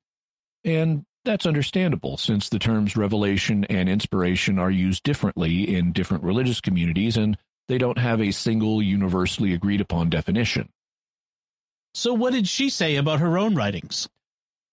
[0.65, 6.61] And that's understandable since the terms revelation and inspiration are used differently in different religious
[6.61, 7.37] communities and
[7.69, 10.71] they don't have a single universally agreed upon definition.
[11.95, 14.09] So, what did she say about her own writings?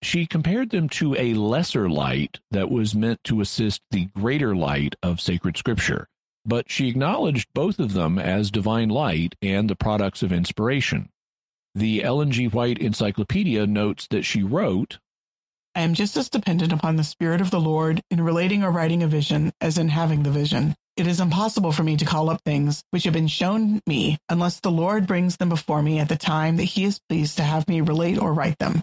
[0.02, 4.94] She compared them to a lesser light that was meant to assist the greater light
[5.02, 6.08] of sacred scripture,
[6.44, 11.10] but she acknowledged both of them as divine light and the products of inspiration.
[11.76, 12.48] The Ellen G.
[12.48, 14.98] White Encyclopedia notes that she wrote,
[15.74, 19.02] I am just as dependent upon the Spirit of the Lord in relating or writing
[19.02, 20.74] a vision as in having the vision.
[20.96, 24.60] It is impossible for me to call up things which have been shown me unless
[24.60, 27.68] the Lord brings them before me at the time that he is pleased to have
[27.68, 28.82] me relate or write them.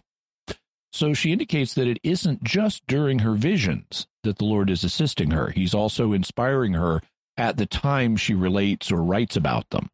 [0.91, 5.31] So she indicates that it isn't just during her visions that the Lord is assisting
[5.31, 5.49] her.
[5.49, 7.01] He's also inspiring her
[7.37, 9.89] at the time she relates or writes about them.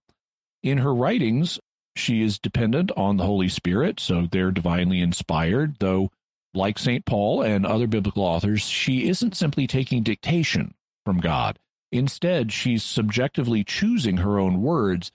[0.62, 1.62] In her writings,
[2.00, 6.12] she is dependent on the Holy Spirit, so they're divinely inspired, though,
[6.54, 7.06] like St.
[7.06, 10.74] Paul and other biblical authors, she isn't simply taking dictation
[11.06, 11.60] from God.
[11.92, 15.12] Instead, she's subjectively choosing her own words,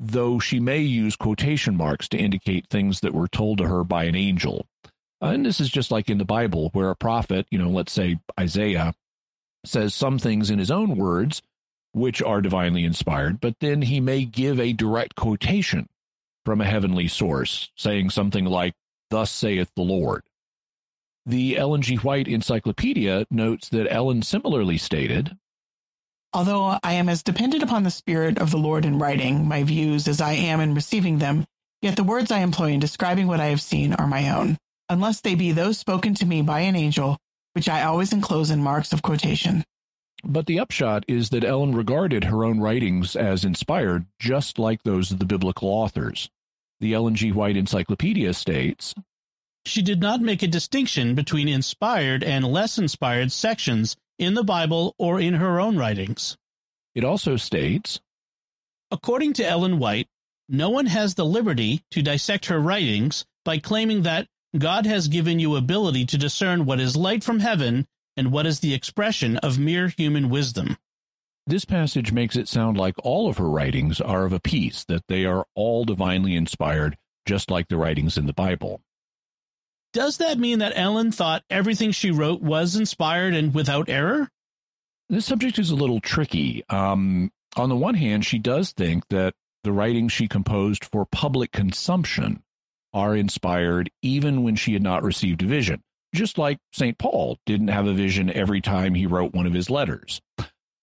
[0.00, 4.04] though she may use quotation marks to indicate things that were told to her by
[4.04, 4.66] an angel.
[5.20, 8.20] And this is just like in the Bible, where a prophet, you know, let's say
[8.38, 8.94] Isaiah,
[9.64, 11.42] says some things in his own words,
[11.92, 15.88] which are divinely inspired, but then he may give a direct quotation
[16.44, 18.74] from a heavenly source, saying something like,
[19.10, 20.22] Thus saith the Lord.
[21.24, 21.96] The Ellen G.
[21.96, 25.36] White Encyclopedia notes that Ellen similarly stated,
[26.32, 30.06] Although I am as dependent upon the Spirit of the Lord in writing my views
[30.08, 31.46] as I am in receiving them,
[31.80, 34.58] yet the words I employ in describing what I have seen are my own
[34.88, 37.18] unless they be those spoken to me by an angel,
[37.52, 39.64] which I always enclose in marks of quotation.
[40.24, 45.10] But the upshot is that Ellen regarded her own writings as inspired, just like those
[45.10, 46.28] of the biblical authors.
[46.80, 47.32] The Ellen G.
[47.32, 48.94] White Encyclopedia states
[49.64, 54.94] She did not make a distinction between inspired and less inspired sections in the Bible
[54.98, 56.36] or in her own writings.
[56.94, 58.00] It also states
[58.90, 60.08] According to Ellen White,
[60.48, 65.38] no one has the liberty to dissect her writings by claiming that God has given
[65.38, 67.86] you ability to discern what is light from heaven
[68.18, 70.76] and what is the expression of mere human wisdom.
[71.46, 75.04] This passage makes it sound like all of her writings are of a piece, that
[75.08, 78.82] they are all divinely inspired, just like the writings in the Bible.
[79.94, 84.28] Does that mean that Ellen thought everything she wrote was inspired and without error?
[85.08, 86.62] This subject is a little tricky.
[86.68, 89.32] Um, on the one hand, she does think that
[89.64, 92.42] the writings she composed for public consumption
[92.92, 95.82] are inspired even when she had not received a vision,
[96.14, 96.98] just like St.
[96.98, 100.20] Paul didn't have a vision every time he wrote one of his letters.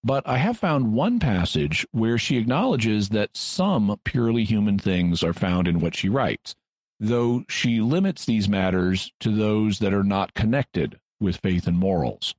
[0.04, 5.34] But I have found one passage where she acknowledges that some purely human things are
[5.34, 6.54] found in what she writes,
[7.00, 12.36] though she limits these matters to those that are not connected with faith and morals.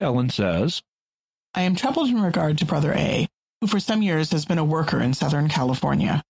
[0.00, 0.82] Ellen says,
[1.54, 3.28] I am troubled in regard to Brother A,
[3.60, 6.24] who for some years has been a worker in Southern California.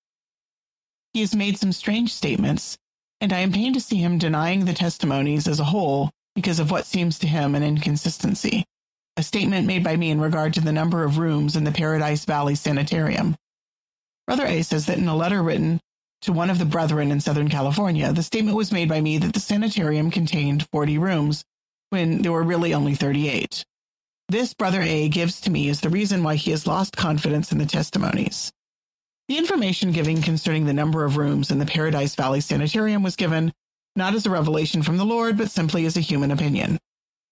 [1.14, 2.76] He has made some strange statements,
[3.24, 6.70] and I am pained to see him denying the testimonies as a whole because of
[6.70, 8.66] what seems to him an inconsistency.
[9.16, 12.26] A statement made by me in regard to the number of rooms in the Paradise
[12.26, 13.34] Valley Sanitarium.
[14.26, 15.80] Brother A says that in a letter written
[16.20, 19.32] to one of the brethren in Southern California, the statement was made by me that
[19.32, 21.46] the sanitarium contained 40 rooms
[21.88, 23.64] when there were really only 38.
[24.28, 27.56] This Brother A gives to me as the reason why he has lost confidence in
[27.56, 28.52] the testimonies.
[29.28, 33.52] The information given concerning the number of rooms in the Paradise Valley Sanitarium was given
[33.96, 36.78] not as a revelation from the Lord, but simply as a human opinion.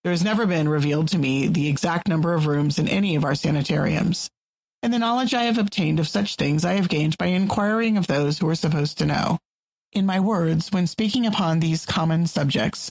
[0.03, 3.25] There has never been revealed to me the exact number of rooms in any of
[3.25, 4.31] our sanitariums,
[4.83, 8.07] and the knowledge I have obtained of such things I have gained by inquiring of
[8.07, 9.39] those who are supposed to know.
[9.93, 12.91] In my words, when speaking upon these common subjects,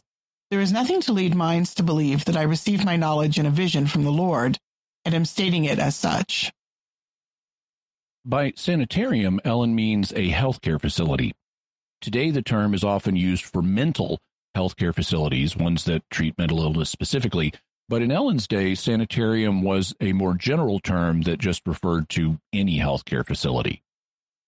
[0.51, 3.51] there is nothing to lead minds to believe that I receive my knowledge in a
[3.51, 4.59] vision from the Lord,
[5.03, 6.51] and am stating it as such.
[8.23, 11.33] By sanitarium, Ellen means a healthcare facility.
[12.01, 14.19] Today, the term is often used for mental
[14.55, 17.51] healthcare facilities, ones that treat mental illness specifically.
[17.89, 22.77] But in Ellen's day, sanitarium was a more general term that just referred to any
[22.77, 23.81] healthcare facility.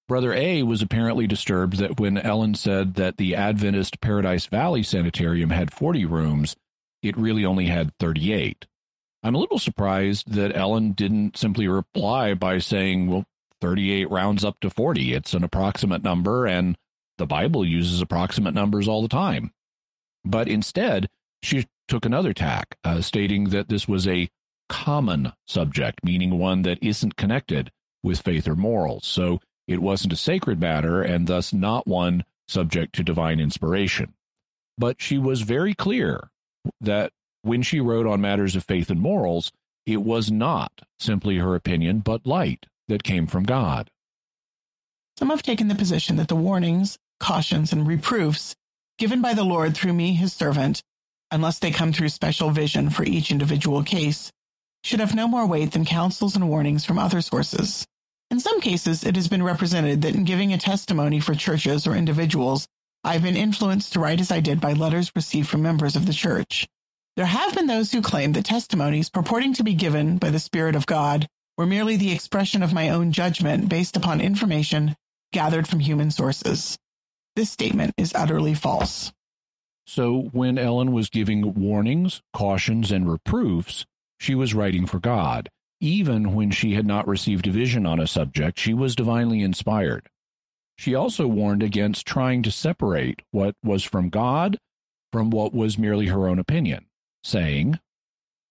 [0.08, 5.50] Brother A was apparently disturbed that when Ellen said that the Adventist Paradise Valley Sanitarium
[5.50, 6.56] had 40 rooms,
[7.02, 8.68] it really only had 38.
[9.24, 13.26] I'm a little surprised that Ellen didn't simply reply by saying, well,
[13.64, 15.14] 38 rounds up to 40.
[15.14, 16.78] It's an approximate number, and
[17.18, 19.53] the Bible uses approximate numbers all the time.
[20.26, 21.07] But instead,
[21.41, 24.30] she took another tack, uh, stating that this was a
[24.68, 27.72] common subject, meaning one that isn't connected
[28.03, 29.07] with faith or morals.
[29.07, 34.14] So it wasn't a sacred matter, and thus not one subject to divine inspiration.
[34.78, 36.32] But she was very clear
[36.82, 39.53] that when she wrote on matters of faith and morals,
[39.86, 43.90] it was not simply her opinion, but light that came from God.
[45.18, 48.56] Some have taken the position that the warnings, cautions, and reproofs
[48.98, 50.84] given by the Lord through me, his servant,
[51.32, 54.32] unless they come through special vision for each individual case,
[54.84, 57.86] should have no more weight than counsels and warnings from other sources.
[58.30, 61.96] In some cases, it has been represented that in giving a testimony for churches or
[61.96, 62.68] individuals
[63.04, 66.14] I've been influenced to write as I did by letters received from members of the
[66.14, 66.66] church.
[67.18, 70.76] There have been those who claim that testimonies purporting to be given by the Spirit
[70.76, 71.28] of God
[71.58, 74.95] were merely the expression of my own judgment based upon information
[75.32, 76.78] gathered from human sources.
[77.36, 79.12] This statement is utterly false.
[79.86, 83.86] So, when Ellen was giving warnings, cautions, and reproofs,
[84.20, 85.49] she was writing for God.
[85.82, 90.08] Even when she had not received a vision on a subject, she was divinely inspired.
[90.78, 94.58] She also warned against trying to separate what was from God
[95.12, 96.86] from what was merely her own opinion,
[97.24, 97.80] saying,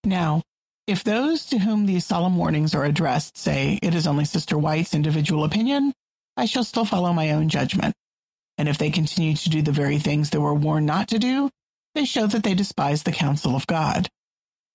[0.04, 0.42] Now,
[0.86, 4.94] if those to whom these solemn warnings are addressed say it is only Sister White's
[4.94, 5.92] individual opinion,
[6.36, 7.94] I shall still follow my own judgment.
[8.58, 11.50] And if they continue to do the very things they were warned not to do,
[11.94, 14.08] they show that they despise the counsel of God.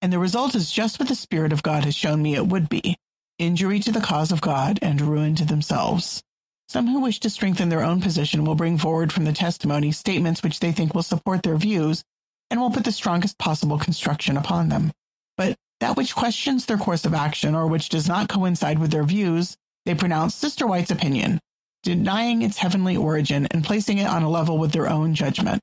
[0.02, 2.70] And the result is just what the Spirit of God has shown me it would
[2.70, 2.98] be
[3.40, 6.24] injury to the cause of God and ruin to themselves.
[6.70, 10.44] Some who wish to strengthen their own position will bring forward from the testimony statements
[10.44, 12.04] which they think will support their views
[12.50, 14.92] and will put the strongest possible construction upon them.
[15.38, 19.04] But that which questions their course of action or which does not coincide with their
[19.04, 19.56] views,
[19.86, 21.40] they pronounce Sister White's opinion,
[21.84, 25.62] denying its heavenly origin and placing it on a level with their own judgment.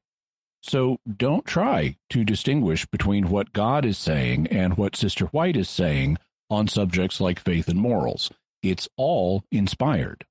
[0.62, 5.68] So don't try to distinguish between what God is saying and what Sister White is
[5.68, 6.16] saying
[6.48, 8.30] on subjects like faith and morals.
[8.62, 10.24] It's all inspired.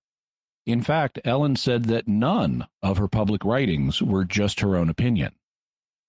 [0.66, 5.34] In fact, Ellen said that none of her public writings were just her own opinion.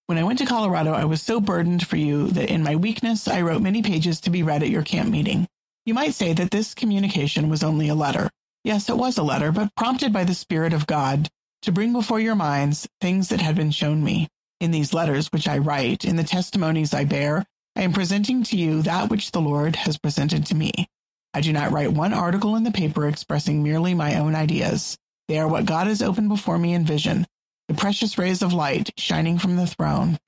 [0.06, 3.26] When I went to Colorado, I was so burdened for you that in my weakness,
[3.26, 5.46] I wrote many pages to be read at your camp meeting.
[5.86, 8.28] You might say that this communication was only a letter.
[8.64, 11.30] Yes, it was a letter, but prompted by the Spirit of God
[11.62, 14.28] to bring before your minds things that had been shown me.
[14.60, 18.58] In these letters which I write, in the testimonies I bear, I am presenting to
[18.58, 20.86] you that which the Lord has presented to me.
[21.32, 24.98] I do not write one article in the paper expressing merely my own ideas.
[25.28, 27.26] They are what God has opened before me in vision,
[27.68, 30.18] the precious rays of light shining from the throne.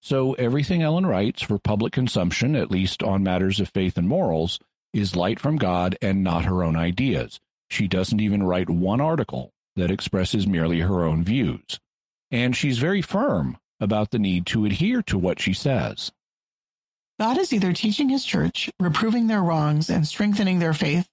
[0.00, 4.58] So everything Ellen writes for public consumption, at least on matters of faith and morals,
[4.92, 7.40] is light from God and not her own ideas.
[7.70, 11.80] She doesn't even write one article that expresses merely her own views.
[12.30, 16.12] And she's very firm about the need to adhere to what she says.
[17.20, 21.06] God is either teaching his church, reproving their wrongs, and strengthening their faith,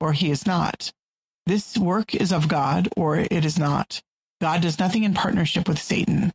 [0.00, 0.92] or he is not.
[1.46, 4.02] This work is of God, or it is not.
[4.40, 6.32] God does nothing in partnership with Satan.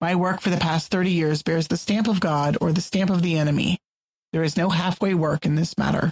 [0.00, 3.10] My work for the past 30 years bears the stamp of God or the stamp
[3.10, 3.78] of the enemy.
[4.32, 6.10] There is no halfway work in this matter.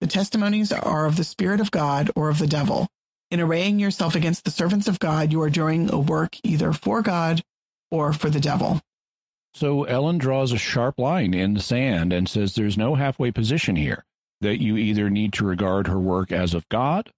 [0.00, 2.86] The testimonies are of the Spirit of God or of the devil.
[3.30, 7.00] In arraying yourself against the servants of God, you are doing a work either for
[7.00, 7.42] God
[7.90, 8.80] or for the devil.
[9.54, 13.76] So Ellen draws a sharp line in the sand and says there's no halfway position
[13.76, 14.04] here,
[14.40, 17.10] that you either need to regard her work as of God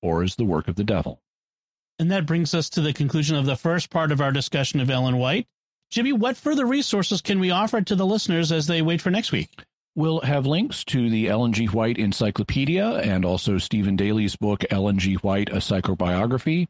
[0.00, 1.20] or as the work of the devil.
[2.00, 4.88] And that brings us to the conclusion of the first part of our discussion of
[4.88, 5.46] Ellen White.
[5.90, 9.32] Jimmy, what further resources can we offer to the listeners as they wait for next
[9.32, 9.50] week?
[9.94, 11.66] We'll have links to the Ellen G.
[11.66, 15.16] White Encyclopedia and also Stephen Daily's book, Ellen G.
[15.16, 16.68] White, A Psychobiography.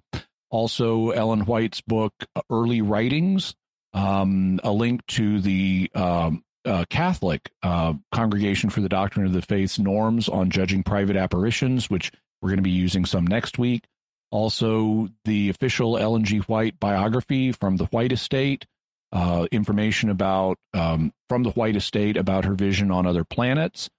[0.51, 2.13] Also, Ellen White's book,
[2.51, 3.55] Early Writings,
[3.95, 9.43] um, a link to the um, uh, Catholic uh, Congregation for the Doctrine of the
[9.43, 12.11] Faith's norms on judging private apparitions, which
[12.43, 13.85] we're going to be using some next week.
[14.31, 16.39] Also, the official Ellen G.
[16.39, 18.67] White biography from the White Estate,
[19.13, 23.91] uh, information about um, from the White Estate about her vision on other planets,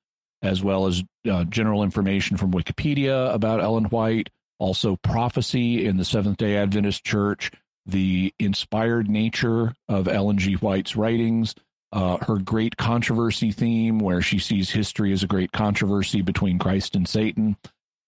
[0.41, 4.29] as well as uh, general information from Wikipedia about Ellen White.
[4.57, 7.51] Also, prophecy in the Seventh Day Adventist Church,
[7.86, 10.53] the inspired nature of Ellen G.
[10.53, 11.55] White's writings,
[11.91, 16.95] uh, her great controversy theme, where she sees history as a great controversy between Christ
[16.95, 17.57] and Satan.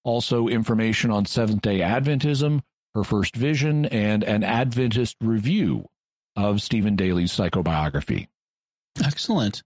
[0.04, 2.62] Also, information on Seventh day Adventism,
[2.94, 5.88] her first vision, and an Adventist review
[6.36, 8.28] of Stephen Daily's psychobiography.
[9.04, 9.64] Excellent.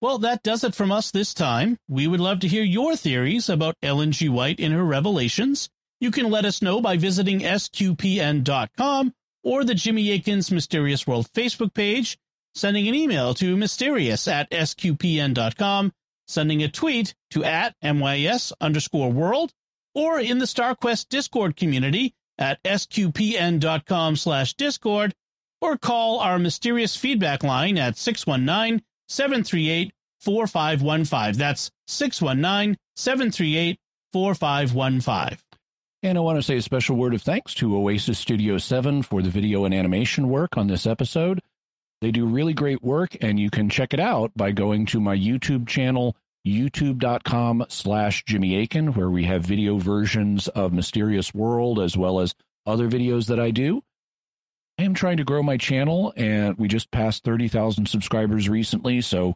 [0.00, 1.76] Well, that does it from us this time.
[1.88, 4.28] We would love to hear your theories about Ellen G.
[4.28, 5.68] White and her revelations.
[6.00, 9.12] You can let us know by visiting sqpn.com
[9.42, 12.16] or the Jimmy Akin's Mysterious World Facebook page,
[12.54, 15.92] sending an email to mysterious at sqpn.com,
[16.28, 19.52] sending a tweet to at mys underscore world,
[19.98, 25.12] or in the StarQuest Discord community at sqpn.com slash discord,
[25.60, 31.36] or call our mysterious feedback line at 619 738 4515.
[31.36, 33.80] That's 619 738
[34.12, 35.38] 4515.
[36.04, 39.20] And I want to say a special word of thanks to Oasis Studio 7 for
[39.20, 41.42] the video and animation work on this episode.
[42.00, 45.16] They do really great work, and you can check it out by going to my
[45.16, 46.14] YouTube channel,
[46.48, 52.34] youtube.com slash Jimmy Akin, where we have video versions of Mysterious World as well as
[52.66, 53.82] other videos that I do.
[54.78, 59.00] I am trying to grow my channel, and we just passed 30,000 subscribers recently.
[59.00, 59.34] So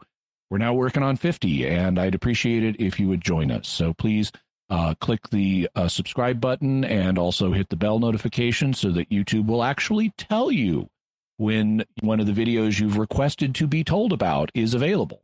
[0.50, 3.68] we're now working on 50, and I'd appreciate it if you would join us.
[3.68, 4.30] So please
[4.70, 9.46] uh, click the uh, subscribe button and also hit the bell notification so that YouTube
[9.46, 10.88] will actually tell you
[11.36, 15.22] when one of the videos you've requested to be told about is available.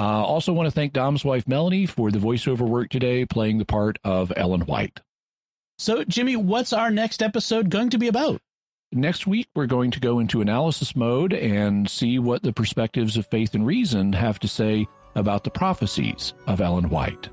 [0.00, 3.66] Uh, also, want to thank Dom's wife Melanie for the voiceover work today, playing the
[3.66, 5.00] part of Ellen White.
[5.76, 8.40] So, Jimmy, what's our next episode going to be about?
[8.92, 13.26] Next week, we're going to go into analysis mode and see what the perspectives of
[13.26, 14.86] faith and reason have to say
[15.16, 17.28] about the prophecies of Ellen White.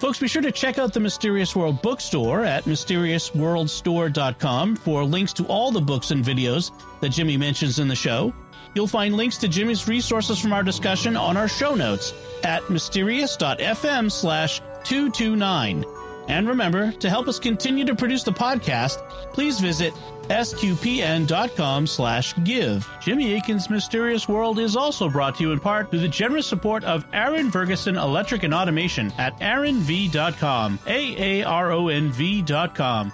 [0.00, 5.46] Folks, be sure to check out the Mysterious World bookstore at mysteriousworldstore.com for links to
[5.46, 8.34] all the books and videos that Jimmy mentions in the show.
[8.76, 12.12] You'll find links to Jimmy's resources from our discussion on our show notes
[12.44, 15.82] at mysterious.fm slash 229.
[16.28, 18.98] And remember, to help us continue to produce the podcast,
[19.32, 19.94] please visit
[20.28, 22.88] sqpn.com slash give.
[23.00, 26.84] Jimmy Akin's Mysterious World is also brought to you in part through the generous support
[26.84, 31.46] of Aaron Ferguson Electric and Automation at aaronv.com, A-A-R-O-N-V.com,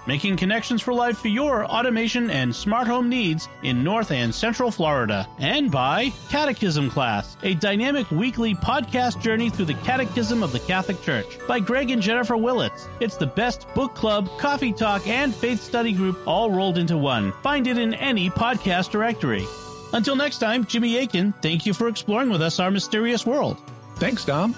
[0.07, 4.71] making connections for life for your automation and smart home needs in North and Central
[4.71, 5.27] Florida.
[5.39, 11.01] And by Catechism Class, a dynamic weekly podcast journey through the Catechism of the Catholic
[11.01, 12.87] Church by Greg and Jennifer Willits.
[12.99, 17.31] It's the best book club, coffee talk, and faith study group all rolled into one.
[17.43, 19.45] Find it in any podcast directory.
[19.93, 23.61] Until next time, Jimmy Akin, thank you for exploring with us our mysterious world.
[23.97, 24.55] Thanks, Dom.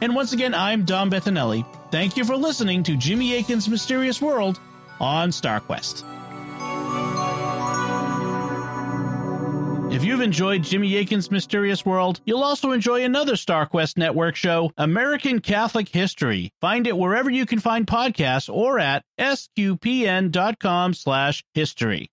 [0.00, 1.66] And once again, I'm Dom Bettinelli.
[1.90, 4.60] Thank you for listening to Jimmy Akin's Mysterious World
[5.00, 6.04] on StarQuest.
[9.88, 15.40] If you've enjoyed Jimmy Akin's Mysterious World, you'll also enjoy another StarQuest Network show, American
[15.40, 16.50] Catholic History.
[16.60, 22.04] Find it wherever you can find podcasts or at sqpn.com slash history.